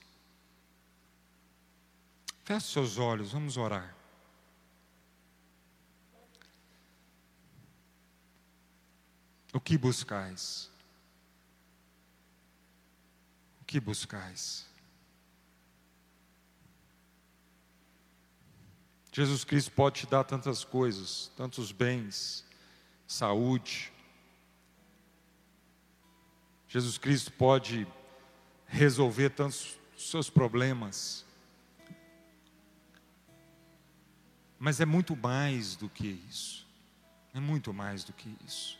Feche 2.43 2.67
seus 2.67 2.97
olhos, 2.97 3.31
vamos 3.31 3.55
orar. 3.55 3.95
O 9.53 9.59
que 9.59 9.77
buscais? 9.77 10.69
O 13.61 13.65
que 13.65 13.79
buscais? 13.79 14.67
Jesus 19.13 19.43
Cristo 19.43 19.71
pode 19.71 20.01
te 20.01 20.07
dar 20.07 20.23
tantas 20.23 20.63
coisas, 20.63 21.31
tantos 21.37 21.71
bens, 21.71 22.45
saúde. 23.07 23.91
Jesus 26.69 26.99
Cristo 26.99 27.33
pode 27.33 27.87
resolver 28.67 29.31
tantos 29.31 29.79
seus 29.97 30.29
problemas. 30.29 31.25
Mas 34.59 34.79
é 34.79 34.85
muito 34.85 35.15
mais 35.15 35.75
do 35.75 35.89
que 35.89 36.23
isso. 36.29 36.67
É 37.33 37.39
muito 37.39 37.73
mais 37.73 38.03
do 38.03 38.13
que 38.13 38.35
isso. 38.45 38.77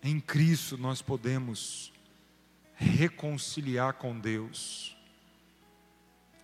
Em 0.00 0.20
Cristo 0.20 0.78
nós 0.78 1.02
podemos 1.02 1.92
reconciliar 2.74 3.94
com 3.94 4.18
Deus, 4.18 4.96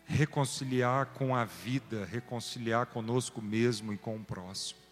reconciliar 0.04 1.06
com 1.06 1.36
a 1.36 1.44
vida, 1.44 2.04
reconciliar 2.04 2.86
conosco 2.86 3.40
mesmo 3.40 3.92
e 3.92 3.96
com 3.96 4.16
o 4.16 4.24
próximo. 4.24 4.85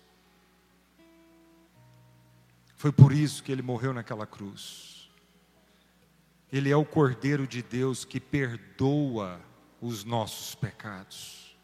Foi 2.85 2.93
por 2.93 3.15
isso 3.15 3.43
que 3.43 3.51
ele 3.51 3.63
morreu 3.63 3.95
naquela 3.95 4.27
cruz. 4.27 5.11
Ele 6.53 6.71
é 6.71 6.77
o 6.77 6.85
Cordeiro 6.85 7.47
de 7.47 7.63
Deus 7.63 8.05
que 8.05 8.21
perdoa 8.21 9.41
os 9.81 10.05
nossos 10.05 10.55
pecados. 10.55 11.57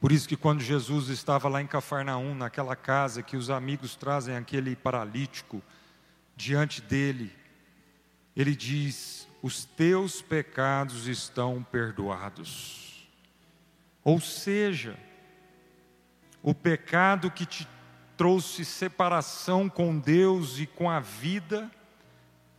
Por 0.00 0.10
isso 0.10 0.26
que 0.26 0.34
quando 0.34 0.62
Jesus 0.62 1.08
estava 1.10 1.46
lá 1.46 1.60
em 1.60 1.66
Cafarnaum, 1.66 2.34
naquela 2.34 2.74
casa 2.74 3.22
que 3.22 3.36
os 3.36 3.50
amigos 3.50 3.96
trazem 3.96 4.34
aquele 4.34 4.74
paralítico 4.74 5.62
diante 6.34 6.80
dele, 6.80 7.36
ele 8.34 8.56
diz: 8.56 9.28
"Os 9.42 9.66
teus 9.66 10.22
pecados 10.22 11.06
estão 11.06 11.62
perdoados". 11.62 13.06
Ou 14.02 14.18
seja, 14.18 14.98
o 16.42 16.54
pecado 16.54 17.30
que 17.30 17.44
te 17.44 17.68
trouxe 18.20 18.66
separação 18.66 19.66
com 19.66 19.98
Deus 19.98 20.58
e 20.58 20.66
com 20.66 20.90
a 20.90 21.00
vida 21.00 21.70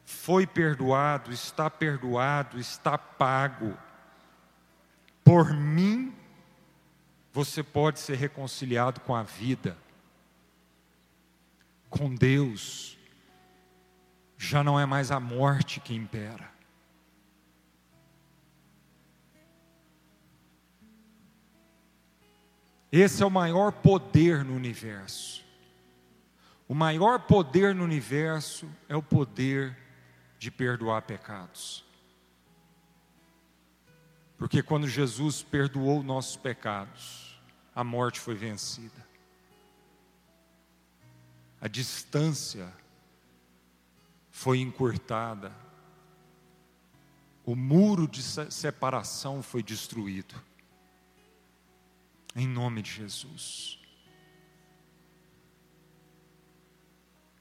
foi 0.04 0.48
perdoado, 0.48 1.32
está 1.32 1.70
perdoado, 1.70 2.60
está 2.60 2.98
pago. 2.98 3.78
Por 5.24 5.54
mim 5.54 6.16
você 7.32 7.62
pode 7.62 8.00
ser 8.00 8.16
reconciliado 8.18 9.02
com 9.02 9.16
a 9.16 9.22
vida, 9.22 9.78
com 11.92 12.10
Deus. 12.16 12.98
Já 14.40 14.64
não 14.64 14.80
é 14.80 14.86
mais 14.88 15.12
a 15.12 15.20
morte 15.20 15.80
que 15.80 15.94
impera. 15.94 16.50
Esse 22.92 23.22
é 23.22 23.26
o 23.28 23.30
maior 23.30 23.72
poder 23.72 24.44
no 24.44 24.56
universo. 24.56 25.41
O 26.72 26.74
maior 26.74 27.20
poder 27.28 27.76
no 27.76 27.84
universo 27.84 28.66
é 28.88 28.96
o 28.96 29.04
poder 29.04 29.78
de 30.40 30.50
perdoar 30.50 31.02
pecados. 31.02 31.84
Porque 34.38 34.64
quando 34.64 34.88
Jesus 34.88 35.44
perdoou 35.44 36.02
nossos 36.02 36.38
pecados, 36.38 37.38
a 37.76 37.84
morte 37.84 38.22
foi 38.22 38.36
vencida. 38.36 39.06
A 41.60 41.68
distância 41.68 42.72
foi 44.30 44.60
encurtada. 44.60 45.52
O 47.44 47.54
muro 47.54 48.08
de 48.08 48.24
separação 48.24 49.44
foi 49.44 49.62
destruído. 49.62 50.42
Em 52.34 52.48
nome 52.48 52.82
de 52.82 52.94
Jesus. 52.94 53.81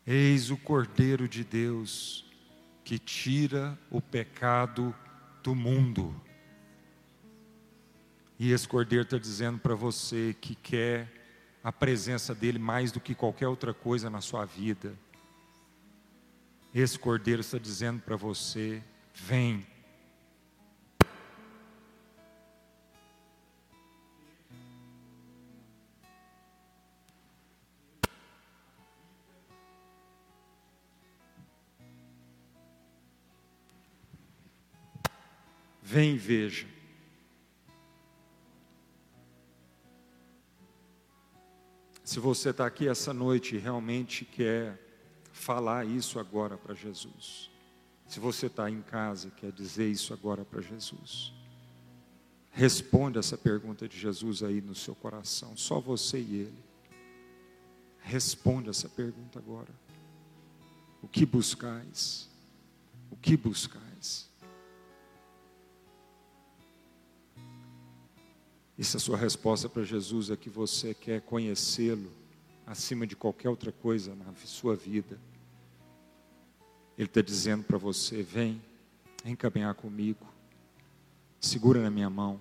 Eis 0.06 0.50
o 0.50 0.56
Cordeiro 0.56 1.28
de 1.28 1.44
Deus 1.44 2.24
que 2.84 2.98
tira 2.98 3.78
o 3.90 4.00
pecado 4.00 4.94
do 5.42 5.54
mundo. 5.54 6.14
E 8.38 8.52
esse 8.52 8.66
cordeiro 8.66 9.04
está 9.04 9.18
dizendo 9.18 9.58
para 9.58 9.74
você 9.74 10.34
que 10.40 10.54
quer 10.54 11.12
a 11.62 11.70
presença 11.70 12.34
dele 12.34 12.58
mais 12.58 12.90
do 12.90 12.98
que 12.98 13.14
qualquer 13.14 13.46
outra 13.46 13.74
coisa 13.74 14.08
na 14.08 14.20
sua 14.20 14.44
vida. 14.46 14.94
Esse 16.74 16.98
cordeiro 16.98 17.42
está 17.42 17.58
dizendo 17.58 18.00
para 18.00 18.16
você: 18.16 18.82
vem. 19.14 19.66
Vem, 35.92 36.16
veja. 36.16 36.68
Se 42.04 42.20
você 42.20 42.50
está 42.50 42.64
aqui 42.64 42.86
essa 42.86 43.12
noite 43.12 43.56
e 43.56 43.58
realmente 43.58 44.24
quer 44.24 44.80
falar 45.32 45.84
isso 45.84 46.20
agora 46.20 46.56
para 46.56 46.76
Jesus, 46.76 47.50
se 48.06 48.20
você 48.20 48.46
está 48.46 48.70
em 48.70 48.82
casa 48.82 49.26
e 49.26 49.30
quer 49.32 49.50
dizer 49.50 49.90
isso 49.90 50.14
agora 50.14 50.44
para 50.44 50.60
Jesus, 50.60 51.32
responda 52.52 53.18
essa 53.18 53.36
pergunta 53.36 53.88
de 53.88 53.98
Jesus 53.98 54.44
aí 54.44 54.60
no 54.60 54.76
seu 54.76 54.94
coração, 54.94 55.56
só 55.56 55.80
você 55.80 56.20
e 56.20 56.42
Ele. 56.42 56.64
Responda 57.98 58.70
essa 58.70 58.88
pergunta 58.88 59.40
agora. 59.40 59.74
O 61.02 61.08
que 61.08 61.26
buscais? 61.26 62.30
O 63.10 63.16
que 63.16 63.36
buscais? 63.36 64.29
E 68.80 68.84
se 68.84 68.96
a 68.96 68.98
sua 68.98 69.18
resposta 69.18 69.68
para 69.68 69.82
Jesus 69.84 70.30
é 70.30 70.36
que 70.38 70.48
você 70.48 70.94
quer 70.94 71.20
conhecê-lo 71.20 72.10
acima 72.66 73.06
de 73.06 73.14
qualquer 73.14 73.50
outra 73.50 73.70
coisa 73.70 74.14
na 74.14 74.32
sua 74.46 74.74
vida, 74.74 75.20
Ele 76.96 77.06
está 77.06 77.20
dizendo 77.20 77.62
para 77.62 77.76
você: 77.76 78.22
vem, 78.22 78.58
vem 79.22 79.36
caminhar 79.36 79.74
comigo, 79.74 80.26
segura 81.38 81.82
na 81.82 81.90
minha 81.90 82.08
mão, 82.08 82.40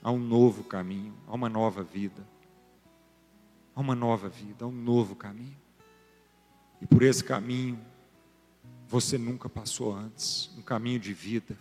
há 0.00 0.12
um 0.12 0.18
novo 0.20 0.62
caminho, 0.62 1.12
há 1.26 1.34
uma 1.34 1.48
nova 1.48 1.82
vida, 1.82 2.24
há 3.74 3.80
uma 3.80 3.96
nova 3.96 4.28
vida, 4.28 4.64
há 4.64 4.68
um 4.68 4.70
novo 4.70 5.16
caminho. 5.16 5.58
E 6.80 6.86
por 6.86 7.02
esse 7.02 7.24
caminho, 7.24 7.84
você 8.86 9.18
nunca 9.18 9.48
passou 9.48 9.92
antes. 9.92 10.50
Um 10.56 10.62
caminho 10.62 11.00
de 11.00 11.12
vida 11.12 11.58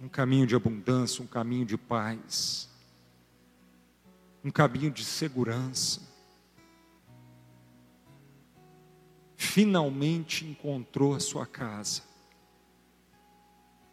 um 0.00 0.08
caminho 0.08 0.46
de 0.46 0.54
abundância, 0.54 1.22
um 1.22 1.26
caminho 1.26 1.64
de 1.64 1.76
paz, 1.76 2.68
um 4.44 4.50
caminho 4.50 4.90
de 4.90 5.04
segurança. 5.04 6.00
Finalmente 9.36 10.44
encontrou 10.44 11.14
a 11.14 11.20
sua 11.20 11.46
casa. 11.46 12.02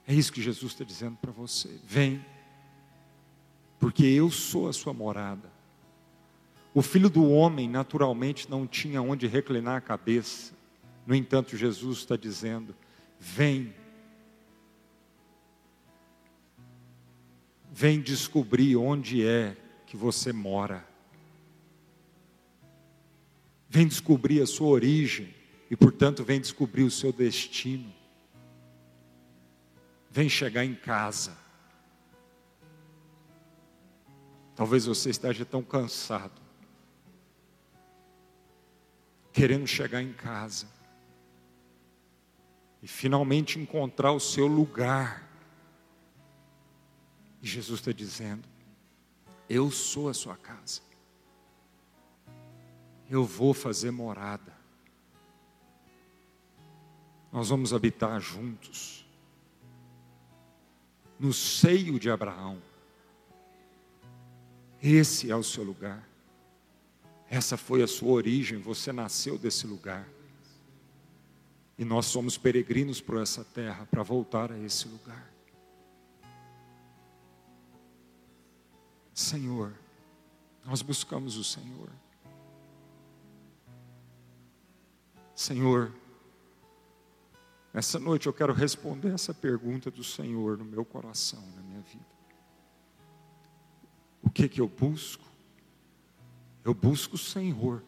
É 0.05 0.13
isso 0.13 0.33
que 0.33 0.41
Jesus 0.41 0.73
está 0.73 0.83
dizendo 0.83 1.17
para 1.17 1.31
você. 1.31 1.79
Vem, 1.85 2.23
porque 3.79 4.05
eu 4.05 4.29
sou 4.29 4.67
a 4.67 4.73
sua 4.73 4.93
morada. 4.93 5.51
O 6.73 6.81
filho 6.81 7.09
do 7.09 7.29
homem, 7.29 7.69
naturalmente, 7.69 8.49
não 8.49 8.67
tinha 8.67 9.01
onde 9.01 9.27
reclinar 9.27 9.77
a 9.77 9.81
cabeça. 9.81 10.53
No 11.05 11.15
entanto, 11.15 11.55
Jesus 11.55 11.99
está 11.99 12.17
dizendo: 12.17 12.75
Vem, 13.19 13.73
vem 17.73 17.99
descobrir 17.99 18.75
onde 18.75 19.25
é 19.25 19.57
que 19.87 19.97
você 19.97 20.31
mora. 20.31 20.85
Vem 23.67 23.87
descobrir 23.87 24.43
a 24.43 24.45
sua 24.45 24.67
origem 24.67 25.33
e, 25.71 25.75
portanto, 25.75 26.23
vem 26.23 26.39
descobrir 26.39 26.83
o 26.83 26.91
seu 26.91 27.11
destino. 27.11 27.91
Vem 30.11 30.29
chegar 30.29 30.63
em 30.63 30.75
casa. 30.75 31.35
Talvez 34.55 34.85
você 34.85 35.09
esteja 35.09 35.43
tão 35.43 35.63
cansado, 35.63 36.39
querendo 39.31 39.65
chegar 39.65 40.03
em 40.03 40.13
casa. 40.13 40.67
e 42.83 42.87
finalmente 42.87 43.57
encontrar 43.57 44.11
o 44.11 44.19
seu 44.19 44.45
lugar. 44.45 45.32
E 47.43 47.47
Jesus 47.47 47.81
está 47.81 47.91
dizendo: 47.91 48.47
Eu 49.49 49.69
sou 49.69 50.07
a 50.07 50.13
sua 50.13 50.37
casa, 50.37 50.79
eu 53.09 53.25
vou 53.25 53.53
fazer 53.53 53.91
morada, 53.91 54.55
nós 57.29 57.49
vamos 57.49 57.73
habitar 57.73 58.17
juntos, 58.21 59.05
no 61.19 61.33
seio 61.33 61.99
de 61.99 62.09
Abraão. 62.09 62.61
Esse 64.81 65.29
é 65.29 65.35
o 65.35 65.43
seu 65.43 65.63
lugar. 65.63 66.07
Essa 67.29 67.57
foi 67.57 67.81
a 67.81 67.87
sua 67.87 68.11
origem, 68.11 68.57
você 68.57 68.91
nasceu 68.91 69.37
desse 69.37 69.65
lugar. 69.65 70.07
E 71.77 71.83
nós 71.83 72.05
somos 72.05 72.37
peregrinos 72.37 73.01
por 73.01 73.21
essa 73.21 73.43
terra 73.43 73.85
para 73.89 74.03
voltar 74.03 74.51
a 74.51 74.59
esse 74.59 74.87
lugar. 74.87 75.32
Senhor, 79.13 79.73
nós 80.65 80.81
buscamos 80.81 81.37
o 81.37 81.43
Senhor. 81.43 81.89
Senhor, 85.35 85.93
nessa 87.73 87.99
noite 87.99 88.27
eu 88.27 88.33
quero 88.33 88.53
responder 88.53 89.13
essa 89.13 89.33
pergunta 89.33 89.91
do 89.91 90.03
Senhor 90.03 90.57
no 90.57 90.65
meu 90.65 90.83
coração, 90.85 91.43
na 91.55 91.61
minha 91.61 91.81
vida. 91.81 92.05
O 94.21 94.29
que 94.29 94.47
que 94.47 94.61
eu 94.61 94.67
busco? 94.67 95.23
Eu 96.63 96.73
busco 96.73 97.15
o 97.15 97.19
Senhor. 97.19 97.83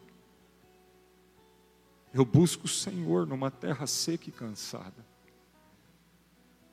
Eu 2.12 2.24
busco 2.24 2.66
o 2.66 2.68
Senhor 2.68 3.26
numa 3.26 3.50
terra 3.50 3.86
seca 3.86 4.28
e 4.28 4.32
cansada. 4.32 5.04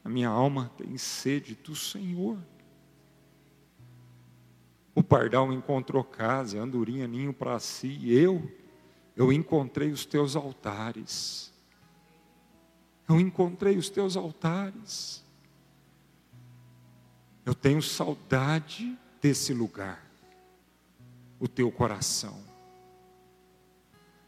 A 0.04 0.10
minha 0.10 0.30
alma 0.30 0.70
tem 0.78 0.97
sede 0.97 1.56
do 1.56 1.76
Senhor. 1.76 2.38
O 4.96 5.04
pardal 5.04 5.52
encontrou 5.52 6.04
casa, 6.04 6.62
andorinha 6.62 7.08
ninho 7.08 7.34
para 7.34 7.60
si, 7.60 8.12
eu, 8.12 8.52
eu 9.16 9.34
encontrei 9.34 9.91
os 9.91 10.06
teus 10.06 10.36
altares. 10.36 11.52
Eu 13.10 13.20
encontrei 13.20 13.78
os 13.78 13.89
teus 13.89 14.16
altares. 14.16 15.24
Eu 17.46 17.54
tenho 17.54 17.82
saudade 17.82 18.98
desse 19.22 19.54
lugar, 19.54 20.06
o 21.39 21.48
teu 21.48 21.72
coração. 21.72 22.41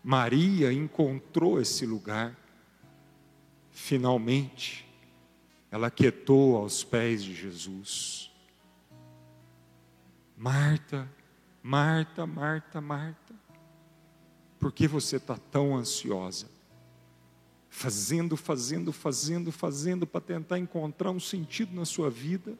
Maria 0.03 0.71
encontrou 0.73 1.59
esse 1.59 1.85
lugar. 1.85 2.37
Finalmente, 3.71 4.87
ela 5.71 5.89
quietou 5.89 6.57
aos 6.57 6.83
pés 6.83 7.23
de 7.23 7.33
Jesus. 7.33 8.31
Marta, 10.37 11.09
Marta, 11.63 12.25
Marta, 12.25 12.81
Marta, 12.81 13.35
por 14.59 14.71
que 14.71 14.87
você 14.87 15.15
está 15.17 15.37
tão 15.37 15.75
ansiosa? 15.75 16.49
Fazendo, 17.69 18.37
fazendo, 18.37 18.91
fazendo, 18.91 19.51
fazendo 19.51 20.07
para 20.07 20.21
tentar 20.21 20.59
encontrar 20.59 21.11
um 21.11 21.19
sentido 21.19 21.75
na 21.75 21.85
sua 21.85 22.09
vida. 22.09 22.57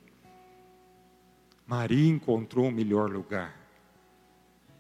Maria 1.66 2.10
encontrou 2.10 2.68
o 2.68 2.72
melhor 2.72 3.10
lugar. 3.10 3.60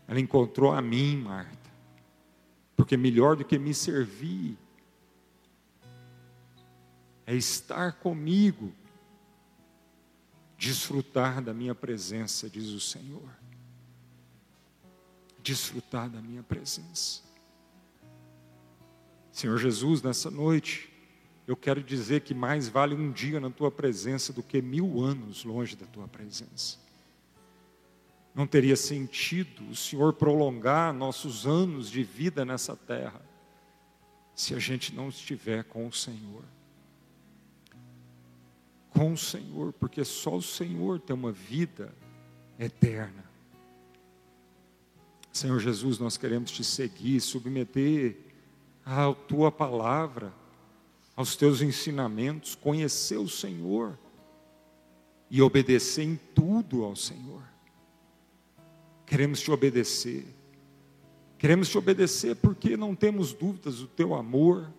Ela 0.08 0.20
encontrou 0.20 0.72
a 0.72 0.82
mim, 0.82 1.18
Marta. 1.18 1.70
Porque 2.76 2.98
melhor 2.98 3.36
do 3.36 3.46
que 3.46 3.58
me 3.58 3.74
servir 3.74 4.58
é 7.26 7.34
estar 7.34 7.94
comigo, 7.94 8.72
desfrutar 10.66 11.44
da 11.44 11.54
minha 11.54 11.76
presença, 11.76 12.50
diz 12.50 12.70
o 12.70 12.80
Senhor. 12.80 13.30
Desfrutar 15.44 16.10
da 16.10 16.20
minha 16.20 16.42
presença. 16.42 17.22
Senhor 19.32 19.60
Jesus, 19.60 20.02
nessa 20.02 20.32
noite, 20.32 20.92
eu 21.46 21.56
quero 21.56 21.84
dizer 21.84 22.22
que 22.22 22.34
mais 22.34 22.68
vale 22.68 22.96
um 22.96 23.12
dia 23.12 23.40
na 23.40 23.52
tua 23.52 23.70
presença 23.70 24.34
do 24.34 24.42
que 24.42 24.60
mil 24.60 25.04
anos 25.04 25.44
longe 25.44 25.76
da 25.76 25.86
tua 25.86 26.08
presença. 26.08 26.80
Não 28.34 28.48
teria 28.48 28.76
sentido 28.76 29.70
o 29.70 29.76
Senhor 29.76 30.14
prolongar 30.14 30.92
nossos 30.92 31.46
anos 31.46 31.92
de 31.92 32.04
vida 32.04 32.44
nessa 32.44 32.76
terra 32.76 33.22
se 34.34 34.56
a 34.56 34.60
gente 34.60 34.96
não 34.96 35.10
estiver 35.10 35.64
com 35.64 35.88
o 35.88 35.94
Senhor. 35.94 36.44
Com 38.96 39.12
o 39.12 39.18
Senhor, 39.18 39.74
porque 39.74 40.06
só 40.06 40.38
o 40.38 40.42
Senhor 40.42 41.02
tem 41.02 41.14
uma 41.14 41.32
vida 41.32 41.94
eterna. 42.58 43.26
Senhor 45.34 45.60
Jesus, 45.60 46.00
nós 46.00 46.16
queremos 46.16 46.50
te 46.50 46.64
seguir, 46.64 47.20
submeter 47.20 48.16
à 48.86 49.14
tua 49.14 49.52
palavra, 49.52 50.34
aos 51.14 51.36
teus 51.36 51.62
ensinamentos, 51.62 52.56
conhecer 52.56 53.18
o 53.18 53.28
Senhor 53.28 54.00
e 55.30 55.42
obedecer 55.42 56.04
em 56.04 56.16
tudo 56.34 56.86
ao 56.86 56.96
Senhor. 56.96 57.44
Queremos 59.06 59.42
te 59.42 59.52
obedecer. 59.52 60.26
Queremos 61.38 61.68
te 61.68 61.78
obedecer 61.78 62.36
porque 62.38 62.78
não 62.78 62.96
temos 62.96 63.34
dúvidas 63.34 63.80
do 63.80 63.88
teu 63.88 64.16
amor. 64.16 64.72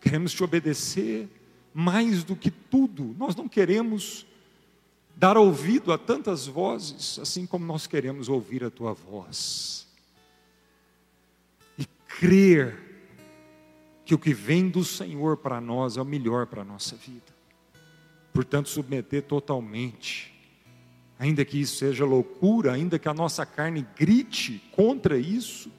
Queremos 0.00 0.32
te 0.32 0.42
obedecer 0.42 1.28
mais 1.78 2.24
do 2.24 2.34
que 2.34 2.50
tudo. 2.50 3.14
Nós 3.18 3.36
não 3.36 3.46
queremos 3.46 4.26
dar 5.14 5.36
ouvido 5.36 5.92
a 5.92 5.98
tantas 5.98 6.46
vozes, 6.46 7.18
assim 7.18 7.44
como 7.44 7.66
nós 7.66 7.86
queremos 7.86 8.28
ouvir 8.30 8.64
a 8.64 8.70
tua 8.70 8.94
voz. 8.94 9.86
E 11.78 11.84
crer 12.08 12.78
que 14.06 14.14
o 14.14 14.18
que 14.18 14.32
vem 14.32 14.70
do 14.70 14.82
Senhor 14.82 15.36
para 15.36 15.60
nós 15.60 15.98
é 15.98 16.00
o 16.00 16.04
melhor 16.04 16.46
para 16.46 16.62
a 16.62 16.64
nossa 16.64 16.96
vida. 16.96 17.34
Portanto, 18.32 18.70
submeter 18.70 19.22
totalmente 19.24 20.34
ainda 21.18 21.44
que 21.44 21.60
isso 21.60 21.76
seja 21.76 22.04
loucura, 22.04 22.72
ainda 22.72 22.98
que 22.98 23.08
a 23.08 23.14
nossa 23.14 23.44
carne 23.44 23.86
grite 23.96 24.62
contra 24.72 25.18
isso, 25.18 25.70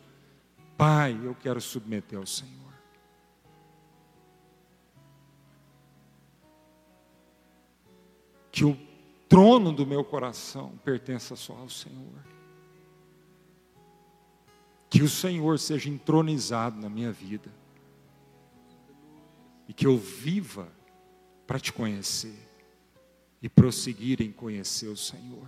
Pai, 0.78 1.20
eu 1.24 1.36
quero 1.36 1.60
submeter 1.60 2.20
ao 2.20 2.26
Senhor. 2.26 2.67
Que 8.58 8.66
o 8.66 8.76
trono 9.30 9.72
do 9.72 9.86
meu 9.86 10.04
coração 10.04 10.80
pertença 10.84 11.36
só 11.36 11.54
ao 11.54 11.70
Senhor. 11.70 12.26
Que 14.90 15.04
o 15.04 15.08
Senhor 15.08 15.60
seja 15.60 15.88
entronizado 15.88 16.82
na 16.82 16.90
minha 16.90 17.12
vida. 17.12 17.54
E 19.68 19.74
que 19.74 19.86
eu 19.86 19.96
viva 19.96 20.68
para 21.46 21.60
te 21.60 21.72
conhecer 21.72 22.36
e 23.44 23.48
prosseguir 23.48 24.24
em 24.24 24.32
conhecer 24.32 24.88
o 24.88 24.98
Senhor. 24.98 25.48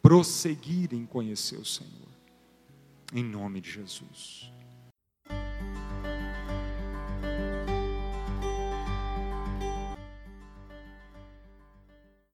Prosseguir 0.00 0.94
em 0.94 1.04
conhecer 1.04 1.56
o 1.56 1.64
Senhor. 1.66 2.08
Em 3.12 3.22
nome 3.22 3.60
de 3.60 3.70
Jesus. 3.70 4.50